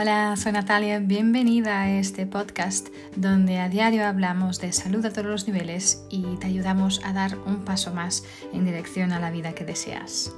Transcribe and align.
Hola, 0.00 0.36
soy 0.36 0.52
Natalia, 0.52 1.00
bienvenida 1.00 1.82
a 1.82 1.98
este 1.98 2.24
podcast 2.24 2.86
donde 3.16 3.58
a 3.58 3.68
diario 3.68 4.06
hablamos 4.06 4.60
de 4.60 4.72
salud 4.72 5.04
a 5.04 5.12
todos 5.12 5.26
los 5.26 5.48
niveles 5.48 6.04
y 6.08 6.36
te 6.36 6.46
ayudamos 6.46 7.00
a 7.04 7.12
dar 7.12 7.36
un 7.36 7.64
paso 7.64 7.92
más 7.92 8.22
en 8.52 8.64
dirección 8.64 9.10
a 9.10 9.18
la 9.18 9.32
vida 9.32 9.56
que 9.56 9.64
deseas. 9.64 10.32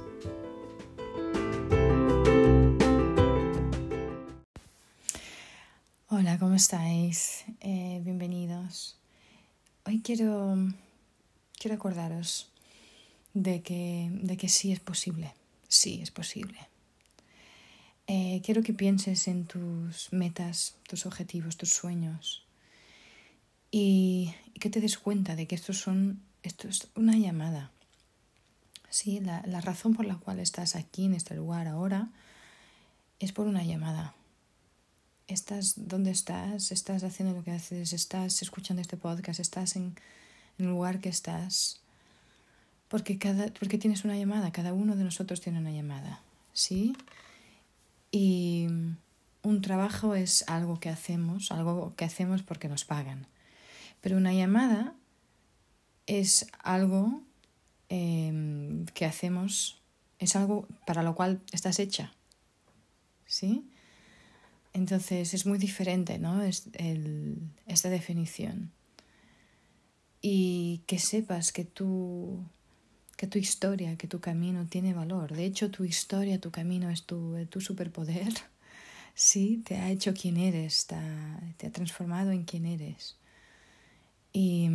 Hola, 6.07 6.39
¿cómo 6.39 6.55
estáis? 6.55 7.45
Eh, 7.59 8.01
bienvenidos. 8.03 8.97
Hoy 9.85 10.01
quiero, 10.03 10.55
quiero 11.59 11.75
acordaros 11.75 12.51
de 13.35 13.61
que, 13.61 14.09
de 14.11 14.37
que 14.37 14.49
sí 14.49 14.71
es 14.71 14.79
posible, 14.79 15.35
sí 15.67 15.99
es 16.01 16.09
posible 16.09 16.70
eh, 18.13 18.41
quiero 18.43 18.61
que 18.61 18.73
pienses 18.73 19.29
en 19.29 19.45
tus 19.45 20.11
metas, 20.11 20.75
tus 20.85 21.05
objetivos, 21.05 21.55
tus 21.55 21.69
sueños 21.69 22.43
y, 23.71 24.35
que 24.59 24.69
te 24.69 24.81
des 24.81 24.97
cuenta 24.97 25.37
de 25.37 25.47
que 25.47 25.55
estos 25.55 25.77
son, 25.77 26.21
esto 26.43 26.67
es 26.67 26.89
una 26.93 27.15
llamada. 27.15 27.71
Sí, 28.89 29.21
la, 29.21 29.61
razón 29.61 29.95
por 29.95 30.05
la 30.05 30.17
cual 30.17 30.39
estás 30.39 30.75
aquí 30.75 31.05
en 31.05 31.13
este 31.13 31.35
lugar 31.35 31.69
ahora 31.69 32.09
es 33.19 33.31
por 33.31 33.47
una 33.47 33.63
llamada. 33.63 34.13
Estás 35.29 35.75
donde 35.77 36.11
estás, 36.11 36.73
estás 36.73 37.05
haciendo 37.05 37.33
lo 37.33 37.45
que 37.45 37.51
haces, 37.51 37.93
estás 37.93 38.41
escuchando 38.41 38.81
este 38.81 38.97
podcast, 38.97 39.39
estás 39.39 39.77
en, 39.77 39.95
en 40.57 40.65
el 40.65 40.71
lugar 40.71 40.99
que 40.99 41.07
estás, 41.07 41.79
porque, 42.89 43.17
cada, 43.17 43.47
porque 43.53 43.77
tienes 43.77 44.03
una 44.03 44.17
llamada, 44.17 44.51
cada 44.51 44.73
uno 44.73 44.97
de 44.97 45.05
nosotros 45.05 45.39
tiene 45.39 45.59
una 45.59 45.71
llamada. 45.71 46.21
¿Sí? 46.51 46.93
Y 48.11 48.67
un 49.43 49.61
trabajo 49.61 50.15
es 50.15 50.43
algo 50.47 50.79
que 50.79 50.89
hacemos, 50.89 51.51
algo 51.51 51.95
que 51.95 52.05
hacemos 52.05 52.43
porque 52.43 52.67
nos 52.67 52.85
pagan. 52.85 53.27
Pero 54.01 54.17
una 54.17 54.33
llamada 54.33 54.95
es 56.07 56.47
algo 56.61 57.23
em, 57.89 58.85
que 58.87 59.05
hacemos, 59.05 59.81
es 60.19 60.35
algo 60.35 60.67
para 60.85 61.03
lo 61.03 61.15
cual 61.15 61.41
estás 61.51 61.79
hecha. 61.79 62.13
¿Sí? 63.25 63.65
Entonces 64.73 65.33
es 65.33 65.45
muy 65.45 65.57
diferente, 65.57 66.19
¿no? 66.19 66.41
Es 66.41 66.69
esta 67.65 67.89
definición. 67.89 68.71
Y 70.21 70.83
que 70.85 70.99
sepas 70.99 71.51
que 71.51 71.65
tú 71.65 72.43
que 73.21 73.27
tu 73.27 73.37
historia, 73.37 73.97
que 73.97 74.07
tu 74.07 74.19
camino 74.19 74.65
tiene 74.65 74.95
valor. 74.95 75.31
De 75.35 75.45
hecho, 75.45 75.69
tu 75.69 75.83
historia, 75.83 76.41
tu 76.41 76.49
camino 76.49 76.89
es 76.89 77.03
tu, 77.03 77.37
tu 77.51 77.61
superpoder. 77.61 78.33
Sí, 79.13 79.61
te 79.65 79.75
ha 79.75 79.91
hecho 79.91 80.13
quien 80.13 80.37
eres, 80.37 80.87
te 80.87 80.95
ha, 80.95 81.53
te 81.57 81.67
ha 81.67 81.71
transformado 81.71 82.31
en 82.31 82.45
quien 82.45 82.65
eres. 82.65 83.17
Y, 84.31 84.69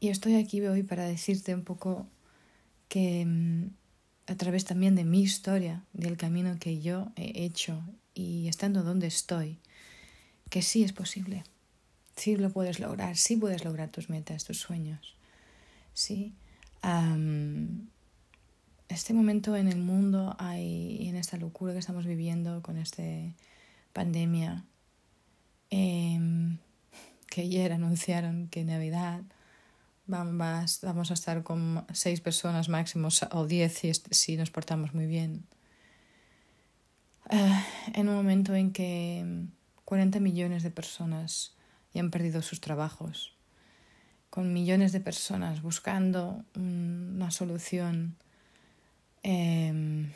y 0.00 0.08
estoy 0.08 0.36
aquí 0.36 0.62
hoy 0.62 0.82
para 0.82 1.04
decirte 1.04 1.54
un 1.54 1.62
poco 1.62 2.06
que 2.88 3.26
a 4.26 4.34
través 4.36 4.64
también 4.64 4.96
de 4.96 5.04
mi 5.04 5.20
historia, 5.20 5.84
del 5.92 6.16
camino 6.16 6.56
que 6.58 6.80
yo 6.80 7.12
he 7.14 7.44
hecho 7.44 7.82
y 8.14 8.48
estando 8.48 8.82
donde 8.82 9.06
estoy, 9.06 9.58
que 10.48 10.62
sí 10.62 10.82
es 10.82 10.94
posible. 10.94 11.44
Sí 12.16 12.36
lo 12.36 12.50
puedes 12.50 12.80
lograr, 12.80 13.18
sí 13.18 13.36
puedes 13.36 13.64
lograr 13.64 13.90
tus 13.90 14.08
metas, 14.08 14.44
tus 14.44 14.58
sueños. 14.58 15.14
¿Sí? 15.94 16.34
este 18.88 19.14
momento 19.14 19.56
en 19.56 19.68
el 19.68 19.78
mundo 19.78 20.34
hay, 20.38 21.08
en 21.08 21.16
esta 21.16 21.36
locura 21.36 21.72
que 21.72 21.78
estamos 21.78 22.06
viviendo 22.06 22.60
con 22.62 22.76
esta 22.76 23.02
pandemia, 23.92 24.64
em, 25.70 26.58
que 27.28 27.42
ayer 27.42 27.72
anunciaron 27.72 28.48
que 28.48 28.60
en 28.60 28.66
Navidad 28.66 29.22
vamos 30.06 31.10
a 31.10 31.14
estar 31.14 31.42
con 31.42 31.86
seis 31.92 32.20
personas 32.20 32.68
máximos 32.68 33.24
o 33.30 33.46
diez 33.46 33.72
si, 33.72 33.92
si 34.10 34.36
nos 34.36 34.50
portamos 34.50 34.94
muy 34.94 35.06
bien. 35.06 35.46
Eh, 37.30 37.64
en 37.94 38.08
un 38.08 38.16
momento 38.16 38.54
en 38.54 38.72
que 38.72 39.46
40 39.84 40.20
millones 40.20 40.62
de 40.62 40.70
personas 40.70 41.54
ya 41.94 42.00
han 42.00 42.10
perdido 42.10 42.42
sus 42.42 42.60
trabajos, 42.60 43.34
con 44.32 44.54
millones 44.54 44.92
de 44.92 45.00
personas 45.00 45.60
buscando 45.60 46.42
una 46.56 47.30
solución 47.30 48.16
em, 49.22 50.10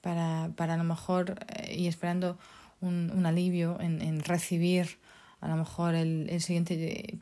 para, 0.00 0.50
para, 0.56 0.74
a 0.74 0.76
lo 0.78 0.82
mejor 0.82 1.38
eh, 1.46 1.76
y 1.78 1.86
esperando 1.86 2.36
un, 2.80 3.24
alivio 3.24 3.78
en, 3.80 4.18
recibir 4.24 4.98
a 5.40 5.46
lo 5.46 5.54
mejor 5.54 5.94
el, 5.94 6.40
siguiente 6.40 7.16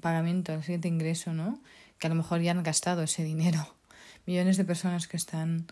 pagamento, 0.00 0.54
el 0.54 0.62
siguiente 0.62 0.86
ingreso, 0.86 1.32
¿no? 1.32 1.58
Que 1.98 2.06
a 2.06 2.10
lo 2.10 2.14
mejor 2.14 2.40
ya 2.40 2.52
han 2.52 2.62
gastado 2.62 3.02
ese 3.02 3.24
dinero. 3.24 3.66
Millones 4.26 4.56
de 4.56 4.64
personas 4.64 5.08
que 5.08 5.16
están 5.16 5.66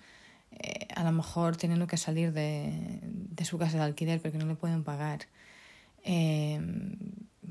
eh, 0.51 0.89
a 0.97 1.05
lo 1.05 1.13
mejor 1.13 1.57
teniendo 1.57 1.87
que 1.87 1.99
salir 1.99 2.33
de, 2.33 2.99
de, 3.03 3.45
su 3.45 3.59
casa 3.59 3.77
de 3.77 3.85
alquiler 3.85 4.21
porque 4.21 4.39
no 4.39 4.47
le 4.47 4.57
pueden 4.57 4.83
pagar. 4.83 5.21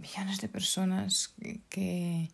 Millones 0.05 0.39
de 0.39 0.47
personas 0.47 1.33
que, 1.69 2.29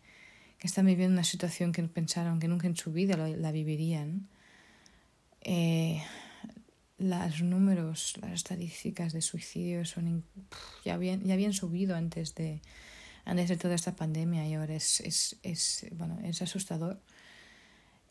están 0.60 0.86
viviendo 0.86 1.14
una 1.14 1.24
situación 1.24 1.72
que 1.72 1.82
pensaron 1.84 2.38
que 2.38 2.46
nunca 2.46 2.66
en 2.66 2.76
su 2.76 2.92
vida 2.92 3.16
la 3.16 3.50
vivirían. 3.50 4.28
Eh, 5.40 6.02
los 6.98 7.42
números, 7.42 8.14
las 8.20 8.32
estadísticas 8.32 9.12
de 9.12 9.22
suicidio 9.22 9.84
son 9.84 10.22
ya, 10.84 10.94
habían, 10.94 11.24
ya 11.24 11.34
habían 11.34 11.52
subido 11.52 11.96
antes 11.96 12.34
de, 12.34 12.60
antes 13.24 13.48
de 13.48 13.56
toda 13.56 13.74
esta 13.74 13.96
pandemia 13.96 14.46
y 14.46 14.54
ahora 14.54 14.74
es, 14.74 15.00
es, 15.00 15.36
es, 15.42 15.86
bueno, 15.92 16.20
es 16.22 16.42
asustador. 16.42 17.00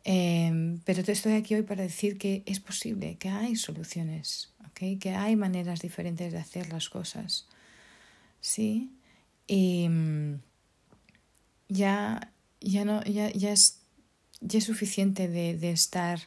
Eh, 0.03 0.79
pero 0.83 1.03
estoy 1.05 1.33
aquí 1.33 1.53
hoy 1.53 1.61
para 1.61 1.83
decir 1.83 2.17
que 2.17 2.43
es 2.47 2.59
posible, 2.59 3.15
que 3.17 3.29
hay 3.29 3.55
soluciones, 3.55 4.51
¿okay? 4.71 4.97
que 4.97 5.11
hay 5.11 5.35
maneras 5.35 5.79
diferentes 5.79 6.33
de 6.33 6.39
hacer 6.39 6.73
las 6.73 6.89
cosas. 6.89 7.47
¿sí? 8.41 8.89
Y 9.47 9.87
mm, 9.89 10.41
ya, 11.69 12.31
ya, 12.59 12.85
no, 12.85 13.03
ya, 13.03 13.31
ya, 13.31 13.51
es, 13.51 13.81
ya 14.39 14.59
es 14.59 14.65
suficiente 14.65 15.27
de, 15.27 15.57
de 15.57 15.71
estar 15.71 16.19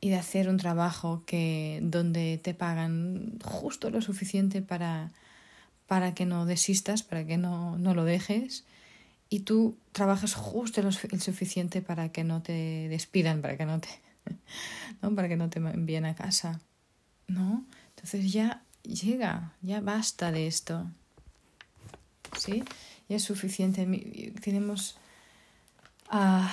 y 0.00 0.10
de 0.10 0.16
hacer 0.16 0.48
un 0.48 0.58
trabajo 0.58 1.24
que, 1.26 1.80
donde 1.82 2.38
te 2.42 2.54
pagan 2.54 3.38
justo 3.44 3.90
lo 3.90 4.00
suficiente 4.00 4.62
para, 4.62 5.12
para 5.86 6.14
que 6.14 6.26
no 6.26 6.46
desistas, 6.46 7.02
para 7.02 7.26
que 7.26 7.36
no, 7.36 7.78
no 7.78 7.94
lo 7.94 8.04
dejes, 8.04 8.64
y 9.28 9.40
tú 9.40 9.76
trabajas 9.92 10.34
justo 10.34 10.82
lo, 10.82 10.88
el 10.88 11.20
suficiente 11.20 11.82
para 11.82 12.10
que 12.10 12.24
no 12.24 12.42
te 12.42 12.88
despidan, 12.88 13.42
para 13.42 13.56
que 13.56 13.66
no 13.66 13.80
te, 13.80 13.88
¿no? 15.02 15.14
para 15.14 15.28
que 15.28 15.36
no 15.36 15.50
te 15.50 15.58
envíen 15.58 16.04
a 16.04 16.14
casa. 16.14 16.60
¿No? 17.26 17.66
Entonces 17.90 18.32
ya 18.32 18.64
llega, 18.82 19.52
ya 19.60 19.80
basta 19.80 20.32
de 20.32 20.46
esto. 20.46 20.90
¿Sí? 22.38 22.64
Y 23.08 23.14
es 23.14 23.24
suficiente. 23.24 23.86
Tenemos 24.42 24.96
a 26.08 26.52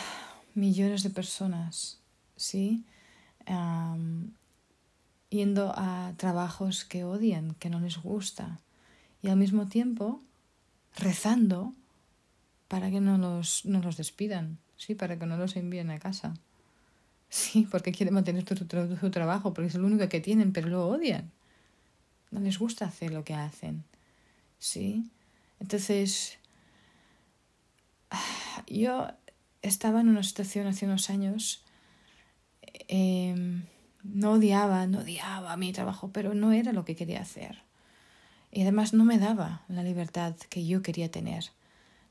millones 0.54 1.04
de 1.04 1.10
personas, 1.10 2.00
¿sí? 2.36 2.84
yendo 5.30 5.74
a 5.76 6.14
trabajos 6.18 6.86
que 6.86 7.04
odian, 7.04 7.56
que 7.60 7.70
no 7.70 7.80
les 7.80 7.98
gusta, 7.98 8.60
y 9.22 9.28
al 9.28 9.38
mismo 9.38 9.68
tiempo 9.68 10.22
rezando 10.96 11.74
para 12.68 12.90
que 12.90 13.02
no 13.02 13.18
los, 13.18 13.66
no 13.66 13.82
los 13.82 13.98
despidan, 13.98 14.58
¿sí? 14.78 14.96
Para 14.96 15.20
que 15.20 15.26
no 15.26 15.38
los 15.38 15.56
envíen 15.56 15.92
a 15.92 16.00
casa. 16.00 16.34
Sí, 17.30 17.68
porque 17.70 17.92
quieren 17.92 18.14
mantener 18.14 18.46
su, 18.48 18.56
su 18.56 19.12
trabajo, 19.12 19.54
porque 19.54 19.68
es 19.68 19.76
lo 19.76 19.88
único 19.88 20.08
que 20.08 20.22
tienen, 20.22 20.54
pero 20.54 20.70
lo 20.70 20.88
odian. 20.88 21.32
No 22.32 22.40
les 22.40 22.58
gusta 22.58 22.86
hacer 22.86 23.12
lo 23.12 23.24
que 23.24 23.34
hacen. 23.34 23.84
¿Sí? 24.58 25.10
Entonces, 25.66 26.38
yo 28.68 29.08
estaba 29.64 30.02
en 30.02 30.10
una 30.10 30.22
situación 30.22 30.68
hace 30.68 30.86
unos 30.86 31.10
años, 31.10 31.64
em, 32.88 33.64
no 34.04 34.34
odiaba, 34.34 34.86
no 34.86 35.00
odiaba 35.00 35.58
mi 35.58 35.74
trabajo, 35.74 36.12
pero 36.14 36.36
no 36.36 36.52
era 36.52 36.72
lo 36.72 36.86
que 36.86 36.96
quería 36.96 37.20
hacer. 37.20 37.64
Y 38.52 38.62
además 38.62 38.94
no 38.94 39.06
me 39.06 39.18
daba 39.18 39.64
la 39.68 39.82
libertad 39.82 40.36
que 40.52 40.68
yo 40.68 40.84
quería 40.84 41.10
tener. 41.10 41.46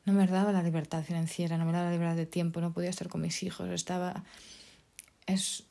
No 0.04 0.14
me 0.14 0.26
daba 0.26 0.50
la 0.50 0.64
libertad 0.64 1.04
financiera, 1.04 1.56
no 1.56 1.64
me 1.64 1.70
daba 1.70 1.84
la 1.84 1.92
libertad 1.92 2.16
de 2.16 2.26
tiempo, 2.26 2.60
no 2.60 2.72
podía 2.72 2.90
estar 2.90 3.08
con 3.08 3.20
mis 3.20 3.40
hijos, 3.44 3.70
estaba 3.70 4.24
es, 5.26 5.64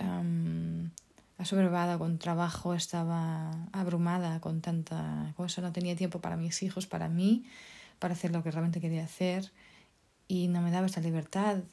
con 1.98 2.20
trabajo, 2.20 2.74
estaba 2.74 3.52
abrumada 3.72 4.40
con 4.40 4.62
tanta 4.62 5.34
cosa, 5.36 5.62
no 5.62 5.72
tenía 5.72 5.96
tiempo 5.96 6.20
para 6.20 6.38
mis 6.38 6.64
hijos, 6.64 6.88
para 6.88 7.10
mí, 7.10 7.46
para 8.00 8.14
hacer 8.14 8.32
lo 8.32 8.44
que 8.44 8.52
realmente 8.52 8.80
quería 8.80 9.04
hacer 9.04 9.52
y 10.28 10.48
no 10.48 10.62
me 10.62 10.72
daba 10.72 10.88
esa 10.88 11.02
libertad. 11.02 11.64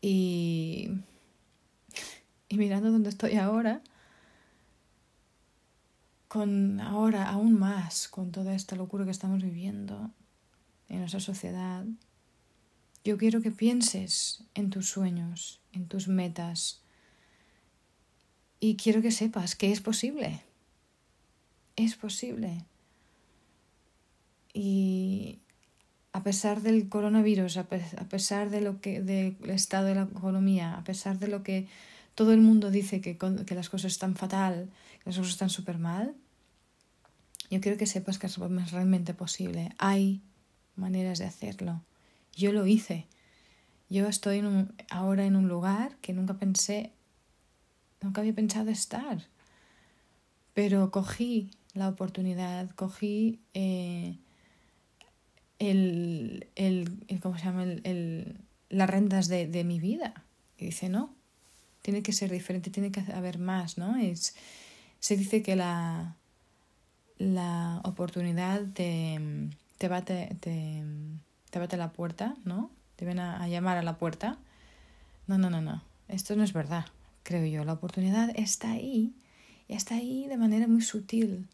Y, 0.00 0.90
y 2.48 2.56
mirando 2.56 2.90
dónde 2.90 3.10
estoy 3.10 3.36
ahora, 3.36 3.82
con 6.28 6.80
ahora 6.80 7.28
aún 7.28 7.58
más, 7.58 8.08
con 8.08 8.30
toda 8.30 8.54
esta 8.54 8.76
locura 8.76 9.04
que 9.04 9.10
estamos 9.10 9.42
viviendo 9.42 10.10
en 10.88 11.00
nuestra 11.00 11.20
sociedad, 11.20 11.84
yo 13.04 13.16
quiero 13.16 13.40
que 13.40 13.50
pienses 13.50 14.44
en 14.54 14.70
tus 14.70 14.88
sueños, 14.88 15.60
en 15.72 15.88
tus 15.88 16.08
metas, 16.08 16.82
y 18.60 18.76
quiero 18.76 19.02
que 19.02 19.10
sepas 19.10 19.54
que 19.54 19.72
es 19.72 19.80
posible. 19.80 20.42
Es 21.76 21.94
posible. 21.94 22.64
Y 24.52 25.38
a 26.12 26.22
pesar 26.22 26.62
del 26.62 26.88
coronavirus, 26.88 27.58
a 27.58 27.68
pesar 28.08 28.50
de 28.50 28.60
lo 28.60 28.80
que 28.80 29.00
del 29.00 29.36
estado 29.50 29.86
de 29.86 29.94
la 29.94 30.02
economía, 30.02 30.74
a 30.76 30.84
pesar 30.84 31.18
de 31.18 31.28
lo 31.28 31.42
que 31.42 31.68
todo 32.14 32.32
el 32.32 32.40
mundo 32.40 32.70
dice 32.70 33.00
que, 33.00 33.16
que 33.16 33.54
las 33.54 33.68
cosas 33.68 33.92
están 33.92 34.16
fatal, 34.16 34.70
que 34.98 35.10
las 35.10 35.18
cosas 35.18 35.32
están 35.32 35.50
súper 35.50 35.78
mal, 35.78 36.16
yo 37.50 37.60
quiero 37.60 37.78
que 37.78 37.86
sepas 37.86 38.18
que 38.18 38.26
es 38.26 38.36
realmente 38.72 39.14
posible. 39.14 39.70
Hay 39.78 40.20
maneras 40.76 41.18
de 41.18 41.26
hacerlo. 41.26 41.82
Yo 42.34 42.52
lo 42.52 42.66
hice. 42.66 43.06
Yo 43.88 44.06
estoy 44.06 44.42
ahora 44.90 45.24
en 45.24 45.36
un 45.36 45.48
lugar 45.48 45.96
que 46.02 46.12
nunca 46.12 46.34
pensé, 46.34 46.92
nunca 48.00 48.20
había 48.20 48.34
pensado 48.34 48.70
estar. 48.70 49.26
Pero 50.54 50.90
cogí 50.90 51.50
la 51.74 51.88
oportunidad, 51.88 52.70
cogí 52.70 53.40
eh, 53.54 54.18
el, 55.58 56.48
el, 56.56 57.20
¿cómo 57.20 57.38
se 57.38 57.44
llama? 57.44 57.62
El, 57.62 58.38
las 58.68 58.90
rentas 58.90 59.28
de, 59.28 59.46
de, 59.46 59.64
mi 59.64 59.80
vida. 59.80 60.24
Y 60.56 60.66
dice, 60.66 60.88
no, 60.88 61.14
tiene 61.82 62.02
que 62.02 62.12
ser 62.12 62.30
diferente, 62.30 62.70
tiene 62.70 62.90
que 62.90 63.00
haber 63.12 63.38
más, 63.38 63.78
¿no? 63.78 63.96
Es, 63.96 64.34
se 65.00 65.16
dice 65.16 65.42
que 65.42 65.56
la, 65.56 66.16
la 67.18 67.80
oportunidad 67.84 68.62
te, 68.72 69.20
te, 69.78 69.88
bate, 69.88 70.36
te, 70.40 70.82
te 71.50 71.76
la 71.76 71.92
puerta, 71.92 72.36
¿no? 72.44 72.70
Te 72.96 73.04
ven 73.04 73.18
a, 73.20 73.46
llamar 73.48 73.78
a 73.78 73.82
la 73.82 73.96
puerta. 73.96 74.38
No, 75.26 75.38
no, 75.38 75.50
no, 75.50 75.60
no. 75.60 75.82
Esto 76.08 76.34
no 76.36 76.42
es 76.42 76.52
verdad, 76.52 76.86
creo 77.28 77.44
yo. 77.44 77.62
La 77.64 77.74
oportunidad 77.74 78.30
está 78.34 78.70
ahí 78.70 79.14
y 79.68 79.74
está 79.74 79.96
ahí 79.96 80.26
de 80.28 80.38
manera 80.38 80.66
muy 80.66 80.80
sutil. 80.80 81.46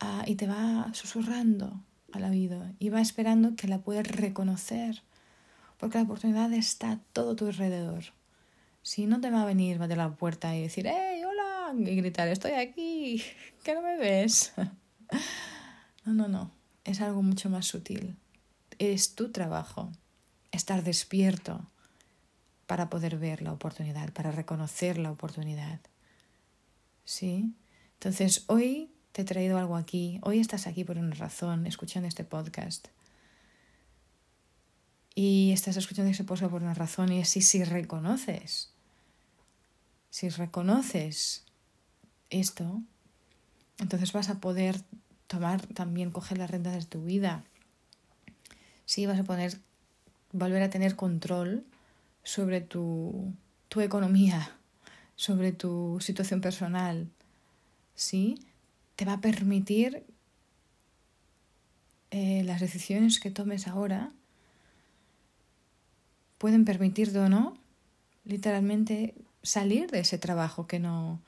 Ah, 0.00 0.24
y 0.26 0.36
te 0.36 0.46
va 0.46 0.90
susurrando 0.94 1.84
al 2.12 2.24
oído 2.24 2.64
y 2.78 2.88
va 2.88 3.02
esperando 3.02 3.54
que 3.54 3.68
la 3.68 3.80
puedas 3.80 4.06
reconocer. 4.06 5.02
Porque 5.76 5.98
la 5.98 6.04
oportunidad 6.04 6.50
está 6.54 7.00
todo 7.12 7.32
a 7.32 7.36
tu 7.36 7.46
alrededor. 7.46 8.04
Si 8.82 9.04
no 9.04 9.20
te 9.20 9.30
va 9.30 9.42
a 9.42 9.44
venir, 9.44 9.78
va 9.78 9.88
de 9.88 9.96
la 9.96 10.16
puerta 10.16 10.56
y 10.56 10.62
decir, 10.62 10.86
¡Hey, 10.86 11.22
hola! 11.22 11.74
Y 11.78 11.96
gritar, 11.96 12.28
estoy 12.28 12.52
aquí, 12.52 13.22
que 13.62 13.74
no 13.74 13.82
me 13.82 13.96
ves. 13.98 14.52
No, 16.06 16.14
no, 16.14 16.28
no. 16.28 16.50
Es 16.84 17.02
algo 17.02 17.20
mucho 17.20 17.50
más 17.50 17.66
sutil. 17.66 18.16
Es 18.78 19.14
tu 19.14 19.30
trabajo 19.30 19.92
estar 20.50 20.82
despierto 20.82 21.70
para 22.70 22.88
poder 22.88 23.18
ver 23.18 23.42
la 23.42 23.52
oportunidad, 23.52 24.12
para 24.12 24.30
reconocer 24.30 24.96
la 24.96 25.10
oportunidad. 25.10 25.80
¿Sí? 27.04 27.52
Entonces, 27.94 28.44
hoy 28.46 28.92
te 29.10 29.22
he 29.22 29.24
traído 29.24 29.58
algo 29.58 29.74
aquí, 29.74 30.20
hoy 30.22 30.38
estás 30.38 30.68
aquí 30.68 30.84
por 30.84 30.96
una 30.96 31.12
razón, 31.16 31.66
escuchando 31.66 32.06
este 32.06 32.22
podcast. 32.22 32.86
Y 35.16 35.50
estás 35.50 35.76
escuchando 35.76 36.12
este 36.12 36.22
podcast 36.22 36.52
por 36.52 36.62
una 36.62 36.74
razón 36.74 37.10
y 37.10 37.24
si, 37.24 37.40
si 37.40 37.64
reconoces, 37.64 38.70
si 40.10 40.28
reconoces 40.28 41.42
esto, 42.30 42.82
entonces 43.78 44.12
vas 44.12 44.30
a 44.30 44.38
poder 44.38 44.80
tomar 45.26 45.66
también, 45.66 46.12
coger 46.12 46.38
las 46.38 46.48
rentas 46.48 46.74
de 46.74 46.84
tu 46.84 47.02
vida. 47.02 47.42
Sí, 48.84 49.06
vas 49.06 49.18
a 49.18 49.24
poder 49.24 49.58
volver 50.30 50.62
a 50.62 50.70
tener 50.70 50.94
control 50.94 51.64
sobre 52.22 52.60
tu, 52.60 53.34
tu 53.68 53.80
economía, 53.80 54.56
sobre 55.16 55.52
tu 55.52 55.98
situación 56.00 56.40
personal. 56.40 57.08
Sí, 57.94 58.38
te 58.96 59.04
va 59.04 59.14
a 59.14 59.20
permitir 59.20 60.04
eh, 62.10 62.42
las 62.44 62.60
decisiones 62.60 63.20
que 63.20 63.30
tomes 63.30 63.68
ahora 63.68 64.10
pueden 66.38 66.64
permitirte 66.64 67.18
o 67.18 67.28
no 67.28 67.56
literalmente 68.24 69.14
salir 69.42 69.90
de 69.90 70.00
ese 70.00 70.18
trabajo 70.18 70.66
que 70.66 70.78
no 70.78 71.20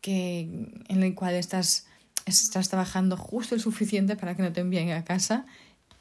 que 0.00 0.40
en 0.88 1.02
el 1.02 1.14
cual 1.14 1.34
estás 1.34 1.86
estás 2.26 2.68
trabajando 2.68 3.16
justo 3.16 3.54
el 3.54 3.60
suficiente 3.60 4.16
para 4.16 4.36
que 4.36 4.42
no 4.42 4.52
te 4.52 4.60
envíen 4.60 4.90
a 4.90 5.04
casa 5.04 5.46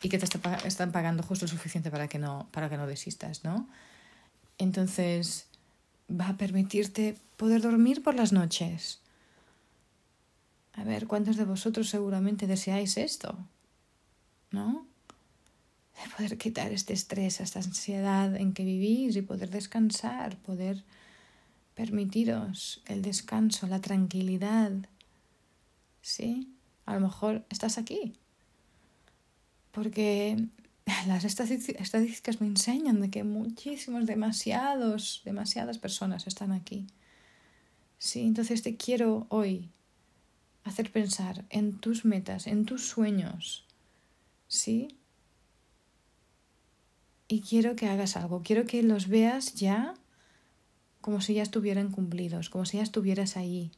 y 0.01 0.09
que 0.09 0.17
te 0.17 0.25
están 0.65 0.91
pagando 0.91 1.23
justo 1.23 1.45
lo 1.45 1.49
suficiente 1.49 1.89
para 1.89 2.07
que 2.07 2.19
no 2.19 2.47
para 2.51 2.69
que 2.69 2.77
no 2.77 2.85
desistas 2.85 3.43
no 3.43 3.69
entonces 4.57 5.47
va 6.09 6.29
a 6.29 6.37
permitirte 6.37 7.17
poder 7.37 7.61
dormir 7.61 8.03
por 8.03 8.15
las 8.15 8.31
noches 8.33 9.01
a 10.77 10.83
ver, 10.83 11.07
¿cuántos 11.07 11.37
de 11.37 11.45
vosotros 11.45 11.89
seguramente 11.89 12.45
deseáis 12.45 12.97
esto? 12.97 13.35
¿No? 14.51 14.85
De 15.95 16.15
poder 16.15 16.37
quitar 16.37 16.71
este 16.71 16.93
estrés, 16.93 17.41
esta 17.41 17.59
ansiedad 17.59 18.35
en 18.35 18.53
que 18.53 18.63
vivís 18.63 19.15
y 19.15 19.23
poder 19.23 19.49
descansar, 19.49 20.37
poder 20.37 20.83
permitiros 21.73 22.83
el 22.85 23.01
descanso, 23.01 23.65
la 23.65 23.81
tranquilidad. 23.81 24.71
¿Sí? 26.03 26.53
A 26.85 26.93
lo 26.93 26.99
mejor 26.99 27.43
estás 27.49 27.79
aquí. 27.79 28.13
Porque 29.71 30.37
las 31.05 31.25
estadísticas 31.25 32.41
me 32.41 32.47
enseñan 32.47 33.01
de 33.01 33.09
que 33.09 33.23
muchísimos, 33.23 34.05
demasiados, 34.05 35.21
demasiadas 35.25 35.77
personas 35.77 36.27
están 36.27 36.51
aquí. 36.51 36.87
Sí, 37.97 38.21
entonces 38.21 38.63
te 38.63 38.77
quiero 38.77 39.27
hoy 39.29 39.69
hacer 40.63 40.91
pensar 40.91 41.45
en 41.49 41.77
tus 41.79 42.05
metas, 42.05 42.47
en 42.47 42.65
tus 42.65 42.87
sueños, 42.87 43.65
¿sí? 44.47 44.97
Y 47.27 47.41
quiero 47.41 47.75
que 47.75 47.87
hagas 47.87 48.15
algo, 48.15 48.41
quiero 48.43 48.65
que 48.65 48.83
los 48.83 49.07
veas 49.07 49.55
ya 49.55 49.93
como 51.01 51.21
si 51.21 51.33
ya 51.33 51.43
estuvieran 51.43 51.91
cumplidos, 51.91 52.49
como 52.49 52.65
si 52.65 52.77
ya 52.77 52.83
estuvieras 52.83 53.35
ahí. 53.37 53.71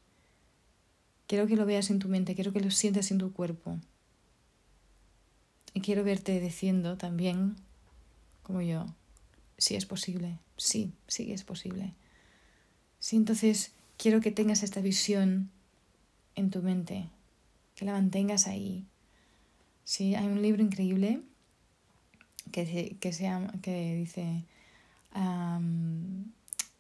Quiero 1.27 1.47
que 1.47 1.55
lo 1.55 1.65
veas 1.65 1.89
en 1.89 1.99
tu 1.99 2.07
mente, 2.07 2.35
quiero 2.35 2.53
que 2.53 2.59
lo 2.59 2.71
sientas 2.71 3.11
en 3.11 3.19
tu 3.19 3.33
cuerpo. 3.33 3.79
Quiero 5.81 6.03
verte 6.03 6.39
diciendo 6.39 6.97
también, 6.97 7.55
como 8.43 8.61
yo, 8.61 8.85
si 9.57 9.75
es 9.75 9.85
posible, 9.85 10.39
sí, 10.57 10.93
sí 11.07 11.31
es 11.31 11.43
posible. 11.43 11.93
Sí, 12.99 13.15
entonces 13.15 13.71
quiero 13.97 14.21
que 14.21 14.31
tengas 14.31 14.63
esta 14.63 14.81
visión 14.81 15.49
en 16.35 16.49
tu 16.49 16.61
mente, 16.61 17.07
que 17.75 17.85
la 17.85 17.93
mantengas 17.93 18.47
ahí. 18.47 18.85
Sí, 19.83 20.15
hay 20.15 20.27
un 20.27 20.41
libro 20.41 20.61
increíble 20.61 21.21
que, 22.51 22.97
que, 22.99 23.13
se 23.13 23.29
que 23.61 23.95
dice, 23.95 24.43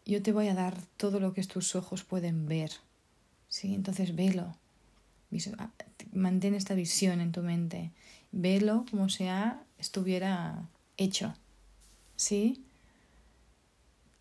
yo 0.05 0.21
te 0.21 0.31
voy 0.31 0.47
a 0.47 0.53
dar 0.53 0.79
todo 0.97 1.19
lo 1.19 1.33
que 1.33 1.43
tus 1.43 1.75
ojos 1.75 2.03
pueden 2.03 2.47
ver. 2.47 2.71
Sí, 3.47 3.73
entonces 3.73 4.15
velo. 4.15 4.55
Mantén 6.13 6.55
esta 6.55 6.73
visión 6.73 7.21
en 7.21 7.31
tu 7.31 7.41
mente. 7.41 7.91
Velo 8.31 8.85
como 8.89 9.09
si 9.09 9.27
estuviera 9.77 10.67
hecho. 10.97 11.33
¿Sí? 12.15 12.63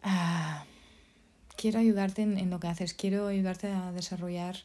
Ah, 0.02 0.64
quiero 1.56 1.78
ayudarte 1.78 2.22
en, 2.22 2.38
en, 2.38 2.50
lo 2.50 2.60
que 2.60 2.68
haces. 2.68 2.94
Quiero 2.94 3.26
ayudarte 3.26 3.68
a 3.68 3.92
desarrollar 3.92 4.56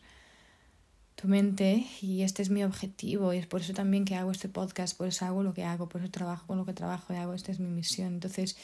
tu 1.15 1.27
mente 1.27 1.85
y 2.01 2.23
este 2.23 2.41
es 2.41 2.49
mi 2.49 2.63
objetivo 2.63 3.33
y 3.33 3.37
es 3.37 3.47
por 3.47 3.61
eso 3.61 3.73
también 3.73 4.05
que 4.05 4.15
hago 4.15 4.31
este 4.31 4.49
podcast, 4.49 4.97
por 4.97 5.07
eso 5.07 5.25
hago 5.25 5.43
lo 5.43 5.53
que 5.53 5.63
hago, 5.63 5.87
por 5.87 6.01
eso 6.01 6.11
trabajo 6.11 6.47
con 6.47 6.57
lo 6.57 6.65
que 6.65 6.73
trabajo 6.73 7.13
y 7.13 7.17
hago, 7.17 7.33
esta 7.33 7.51
es 7.51 7.59
mi 7.59 7.69
misión. 7.69 8.15
Entonces, 8.15 8.57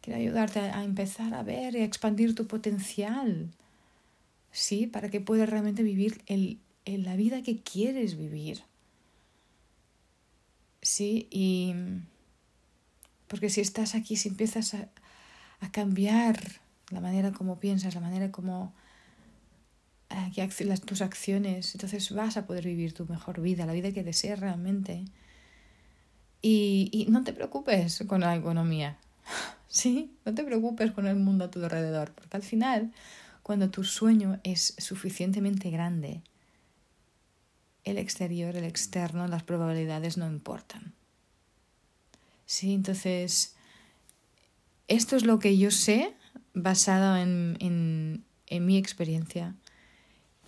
quiero 0.00 0.18
ayudarte 0.18 0.60
a, 0.60 0.84
empezar 0.84 1.32
a 1.34 1.42
ver 1.42 1.74
y 1.74 1.78
a 1.78 1.84
expandir 1.84 2.34
tu 2.34 2.46
potencial, 2.46 3.50
¿sí? 4.50 4.86
Para 4.86 5.10
que 5.10 5.20
puedas 5.20 5.48
realmente 5.48 5.82
vivir 5.82 6.22
el, 6.26 6.58
la 6.84 7.16
vida 7.16 7.42
que 7.42 7.60
quieres 7.60 8.18
vivir. 8.18 8.62
¿Sí? 10.82 11.28
Y 11.30 11.74
porque 13.28 13.48
si 13.48 13.62
estás 13.62 13.94
aquí, 13.94 14.16
si 14.16 14.28
empiezas 14.28 14.74
a, 14.74 14.88
a 15.60 15.70
cambiar 15.70 16.60
la 16.90 17.00
manera 17.00 17.32
como 17.32 17.58
piensas, 17.58 17.94
la 17.94 18.00
manera 18.00 18.30
como 18.30 18.74
las, 20.36 20.80
tus 20.82 21.02
acciones, 21.02 21.74
entonces 21.74 22.10
vas 22.12 22.36
a 22.36 22.46
poder 22.46 22.66
vivir 22.66 22.92
tu 22.92 23.06
mejor 23.06 23.40
vida, 23.40 23.66
la 23.66 23.72
vida 23.72 23.92
que 23.92 24.02
deseas 24.02 24.40
realmente. 24.40 25.04
Y, 26.40 26.90
y 26.92 27.10
no 27.10 27.22
te 27.22 27.32
preocupes 27.32 28.04
con 28.06 28.20
la 28.20 28.34
economía, 28.34 28.98
¿sí? 29.68 30.12
No 30.24 30.34
te 30.34 30.44
preocupes 30.44 30.90
con 30.92 31.06
el 31.06 31.16
mundo 31.16 31.44
a 31.44 31.50
tu 31.50 31.62
alrededor, 31.62 32.12
porque 32.12 32.36
al 32.36 32.42
final, 32.42 32.92
cuando 33.42 33.70
tu 33.70 33.84
sueño 33.84 34.40
es 34.42 34.74
suficientemente 34.78 35.70
grande, 35.70 36.22
el 37.84 37.98
exterior, 37.98 38.56
el 38.56 38.64
externo, 38.64 39.26
las 39.28 39.42
probabilidades 39.42 40.16
no 40.16 40.26
importan. 40.26 40.92
Sí, 42.46 42.74
entonces, 42.74 43.54
esto 44.88 45.16
es 45.16 45.24
lo 45.24 45.38
que 45.38 45.56
yo 45.58 45.70
sé 45.70 46.14
basado 46.54 47.16
en, 47.16 47.56
en, 47.60 48.66
mi 48.66 48.76
experiencia 48.76 49.54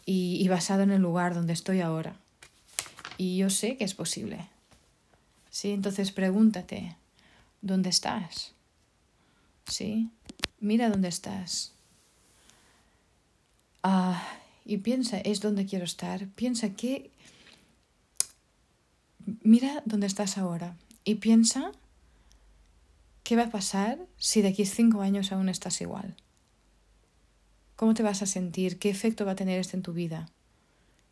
y, 0.05 0.37
y 0.41 0.49
basado 0.49 0.83
en 0.83 0.91
el 0.91 1.01
lugar 1.01 1.35
donde 1.35 1.55
estoy 1.55 1.81
ahora. 1.81 2.17
Y 3.17 3.39
yo 3.39 3.49
sé 3.49 3.77
que 3.77 3.85
es 3.85 3.95
posible. 3.95 4.49
Sí, 5.51 5.71
entonces 5.71 6.13
pregúntate, 6.13 6.97
¿dónde 7.63 7.89
estás? 7.89 8.53
Sí, 9.67 10.11
mira 10.61 10.91
dónde 10.91 11.09
estás. 11.09 11.73
Ah, 13.83 14.23
y 14.65 14.79
piensa, 14.79 15.19
¿es 15.19 15.41
donde 15.41 15.67
quiero 15.67 15.85
estar? 15.85 16.27
Piensa 16.29 16.71
que... 16.71 17.11
Mira 19.43 19.83
dónde 19.85 20.07
estás 20.07 20.39
ahora 20.39 20.77
y 21.05 21.17
piensa 21.17 21.73
qué 23.23 23.37
va 23.37 23.45
a 23.45 23.51
pasar 23.51 23.99
si 24.19 24.43
de 24.43 24.49
aquí 24.49 24.67
cinco 24.67 25.01
años 25.01 25.33
aún 25.33 25.49
estás 25.49 25.81
igual. 25.81 26.17
¿Cómo 27.77 27.95
te 27.95 28.03
vas 28.03 28.23
a 28.23 28.27
sentir? 28.27 28.79
¿Qué 28.79 28.91
efecto 28.91 29.25
va 29.25 29.33
a 29.33 29.37
tener 29.37 29.59
esto 29.59 29.77
en 29.77 29.83
tu 29.83 29.93
vida? 29.93 30.29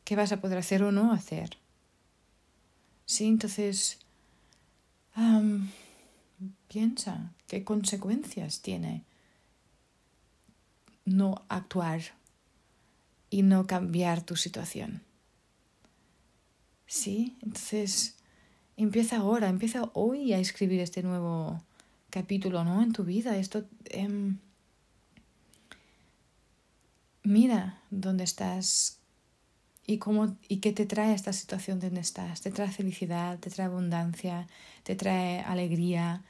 ¿Qué 0.04 0.16
vas 0.16 0.33
a 0.33 0.40
poder 0.40 0.59
hacer 0.59 0.83
o 0.83 0.92
no 0.92 1.12
hacer? 1.12 1.59
Sí, 3.07 3.26
entonces 3.26 3.99
piensa 6.69 7.33
qué 7.47 7.64
consecuencias 7.64 8.62
tiene 8.62 9.04
no 11.04 11.45
actuar 11.49 12.00
y 13.31 13.42
no 13.42 13.66
cambiar 13.66 14.23
tu 14.23 14.37
situación. 14.37 15.02
Sí, 16.92 17.38
entonces 17.40 18.16
empieza 18.76 19.16
ahora, 19.16 19.49
empieza 19.49 19.90
hoy 19.94 20.34
a 20.34 20.38
escribir 20.38 20.80
este 20.80 21.02
nuevo 21.02 21.62
capítulo, 22.11 22.64
¿no? 22.64 22.82
En 22.82 22.92
tu 22.92 23.02
vida. 23.02 23.38
Esto. 23.38 23.64
Em, 23.87 24.37
mira 27.22 27.80
dónde 27.90 28.25
estás 28.25 28.99
y 29.87 29.96
cómo 29.96 30.37
y 30.49 30.58
qué 30.58 30.72
te 30.72 30.84
trae 30.84 31.14
esta 31.14 31.32
situación 31.32 31.80
donde 31.80 32.02
estás. 32.02 32.42
Te 32.42 32.50
trae 32.50 32.70
felicidad, 32.70 33.38
te 33.38 33.49
trae 33.49 33.68
abundancia, 33.68 34.46
te 34.82 34.94
trae 34.94 35.40
alegría, 35.40 36.22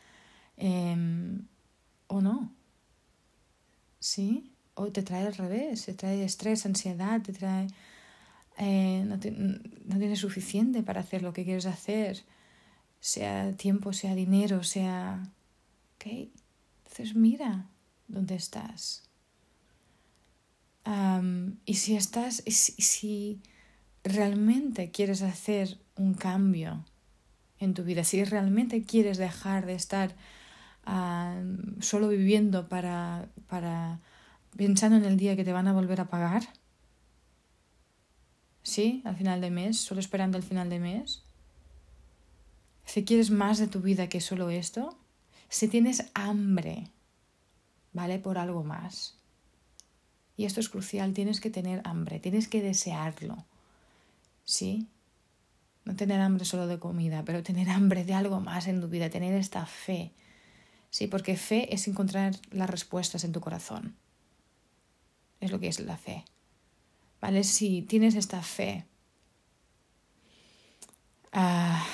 em, 0.57 1.45
o 2.07 2.21
no. 2.21 2.53
¿Sí? 3.99 4.53
O 4.75 4.93
te 4.93 5.03
trae 5.03 5.27
al 5.27 5.35
revés, 5.35 5.87
te 5.87 5.95
trae 5.95 6.25
estrés, 6.25 6.67
ansiedad, 6.67 7.21
te 7.21 7.33
trae... 7.33 7.67
Eh, 8.65 9.03
no, 9.05 9.19
tienes 9.19 10.21
suficiente 10.21 10.85
para 10.85 11.01
hacer 11.01 11.23
lo 11.23 11.33
que 11.33 11.45
quieres 11.45 11.67
hacer, 11.67 12.23
sea 13.01 13.57
tiempo, 13.57 13.93
sea 13.93 14.15
dinero, 14.15 14.63
sea 14.63 15.33
entonces 16.05 17.17
mira 17.17 17.67
dónde 18.07 18.37
estás. 18.37 19.03
y 21.65 21.75
si 21.75 21.97
estás, 21.97 22.43
si, 22.47 23.41
realmente 24.05 24.91
quieres 24.93 25.23
hacer 25.23 25.79
un 25.97 26.15
cambio 26.15 26.85
en 27.59 27.75
tu 27.75 27.83
vida, 27.83 28.05
si 28.05 28.23
realmente 28.23 28.83
quieres 28.83 29.19
dejar 29.19 29.67
de 29.67 29.75
estar 29.75 30.15
solo 31.81 32.09
viviendo 32.09 32.69
para, 32.69 33.29
para 33.49 34.01
pensando 34.57 34.97
en 34.99 35.05
el 35.05 35.17
día 35.17 35.35
que 35.35 35.45
te 35.45 35.53
van 35.53 35.67
a 35.67 35.73
volver 35.73 36.01
a 36.01 36.09
pagar, 36.09 36.43
¿sí? 38.63 39.03
Al 39.05 39.17
final 39.17 39.41
de 39.41 39.51
mes, 39.51 39.79
solo 39.79 40.01
esperando 40.01 40.39
el 40.39 40.45
final 40.45 40.71
de 40.71 40.79
mes. 40.79 41.23
Si 42.85 43.05
quieres 43.05 43.31
más 43.31 43.59
de 43.59 43.69
tu 43.69 43.81
vida 43.81 44.09
que 44.09 44.21
solo 44.21 44.51
esto, 44.51 44.99
si 45.49 45.69
tienes 45.69 46.11
hambre, 46.15 46.89
¿vale? 47.93 48.19
Por 48.19 48.39
algo 48.39 48.65
más. 48.65 49.19
Y 50.37 50.45
esto 50.45 50.61
es 50.61 50.69
crucial, 50.69 51.13
tienes 51.13 51.41
que 51.41 51.51
tener 51.51 51.83
hambre, 51.85 52.19
tienes 52.19 52.49
que 52.49 52.63
desearlo. 52.63 53.45
¿Sí? 54.45 54.89
No 55.85 55.95
tener 55.97 56.21
hambre 56.21 56.45
solo 56.45 56.67
de 56.67 56.79
comida, 56.79 57.25
pero 57.25 57.43
tener 57.43 57.69
hambre 57.69 58.05
de 58.05 58.15
algo 58.15 58.41
más 58.41 58.67
en 58.67 58.81
tu 58.81 58.89
vida, 58.89 59.11
tener 59.11 59.35
esta 59.35 59.67
fe. 59.67 60.13
Sí, 60.91 61.07
porque 61.07 61.37
fe 61.37 61.75
es 61.75 61.89
encontrar 61.89 62.35
las 62.51 62.69
respuestas 62.69 63.25
en 63.25 63.33
tu 63.33 63.41
corazón. 63.41 63.97
Es 65.41 65.51
lo 65.51 65.59
que 65.59 65.69
es 65.69 65.81
la 65.81 65.97
fe. 65.97 66.25
¿Vale? 67.23 67.43
Si 67.45 67.81
tienes 67.83 68.15
esta 68.17 68.43
fe 68.43 68.85
ah, 71.33 71.87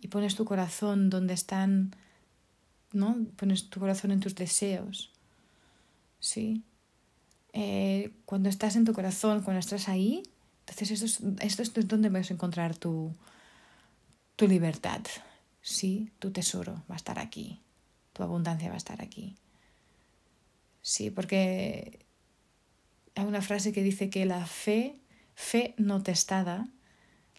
y 0.00 0.08
pones 0.08 0.34
tu 0.34 0.44
corazón 0.44 1.08
donde 1.08 1.32
están 1.32 1.94
¿no? 2.92 3.16
Pones 3.36 3.68
tu 3.70 3.80
corazón 3.80 4.10
en 4.10 4.20
tus 4.20 4.34
deseos, 4.34 5.12
¿sí? 6.20 6.62
Eh, 7.52 8.12
cuando 8.24 8.48
estás 8.48 8.76
en 8.76 8.84
tu 8.84 8.92
corazón, 8.92 9.42
cuando 9.42 9.60
estás 9.60 9.88
ahí, 9.88 10.22
entonces 10.66 11.02
esto 11.40 11.62
es, 11.62 11.88
donde 11.88 12.08
vas 12.08 12.30
a 12.30 12.34
encontrar 12.34 12.76
tu, 12.76 13.14
tu 14.36 14.46
libertad, 14.46 15.02
¿sí? 15.60 16.10
Tu 16.18 16.30
tesoro 16.30 16.82
va 16.90 16.94
a 16.94 16.96
estar 16.96 17.18
aquí, 17.18 17.60
tu 18.12 18.22
abundancia 18.22 18.68
va 18.68 18.74
a 18.74 18.78
estar 18.78 19.02
aquí. 19.02 19.36
Sí, 20.82 21.10
porque 21.10 22.06
hay 23.14 23.24
una 23.24 23.42
frase 23.42 23.72
que 23.72 23.82
dice 23.82 24.10
que 24.10 24.26
la 24.26 24.46
fe, 24.46 25.00
fe 25.34 25.74
no 25.78 26.02
testada, 26.02 26.68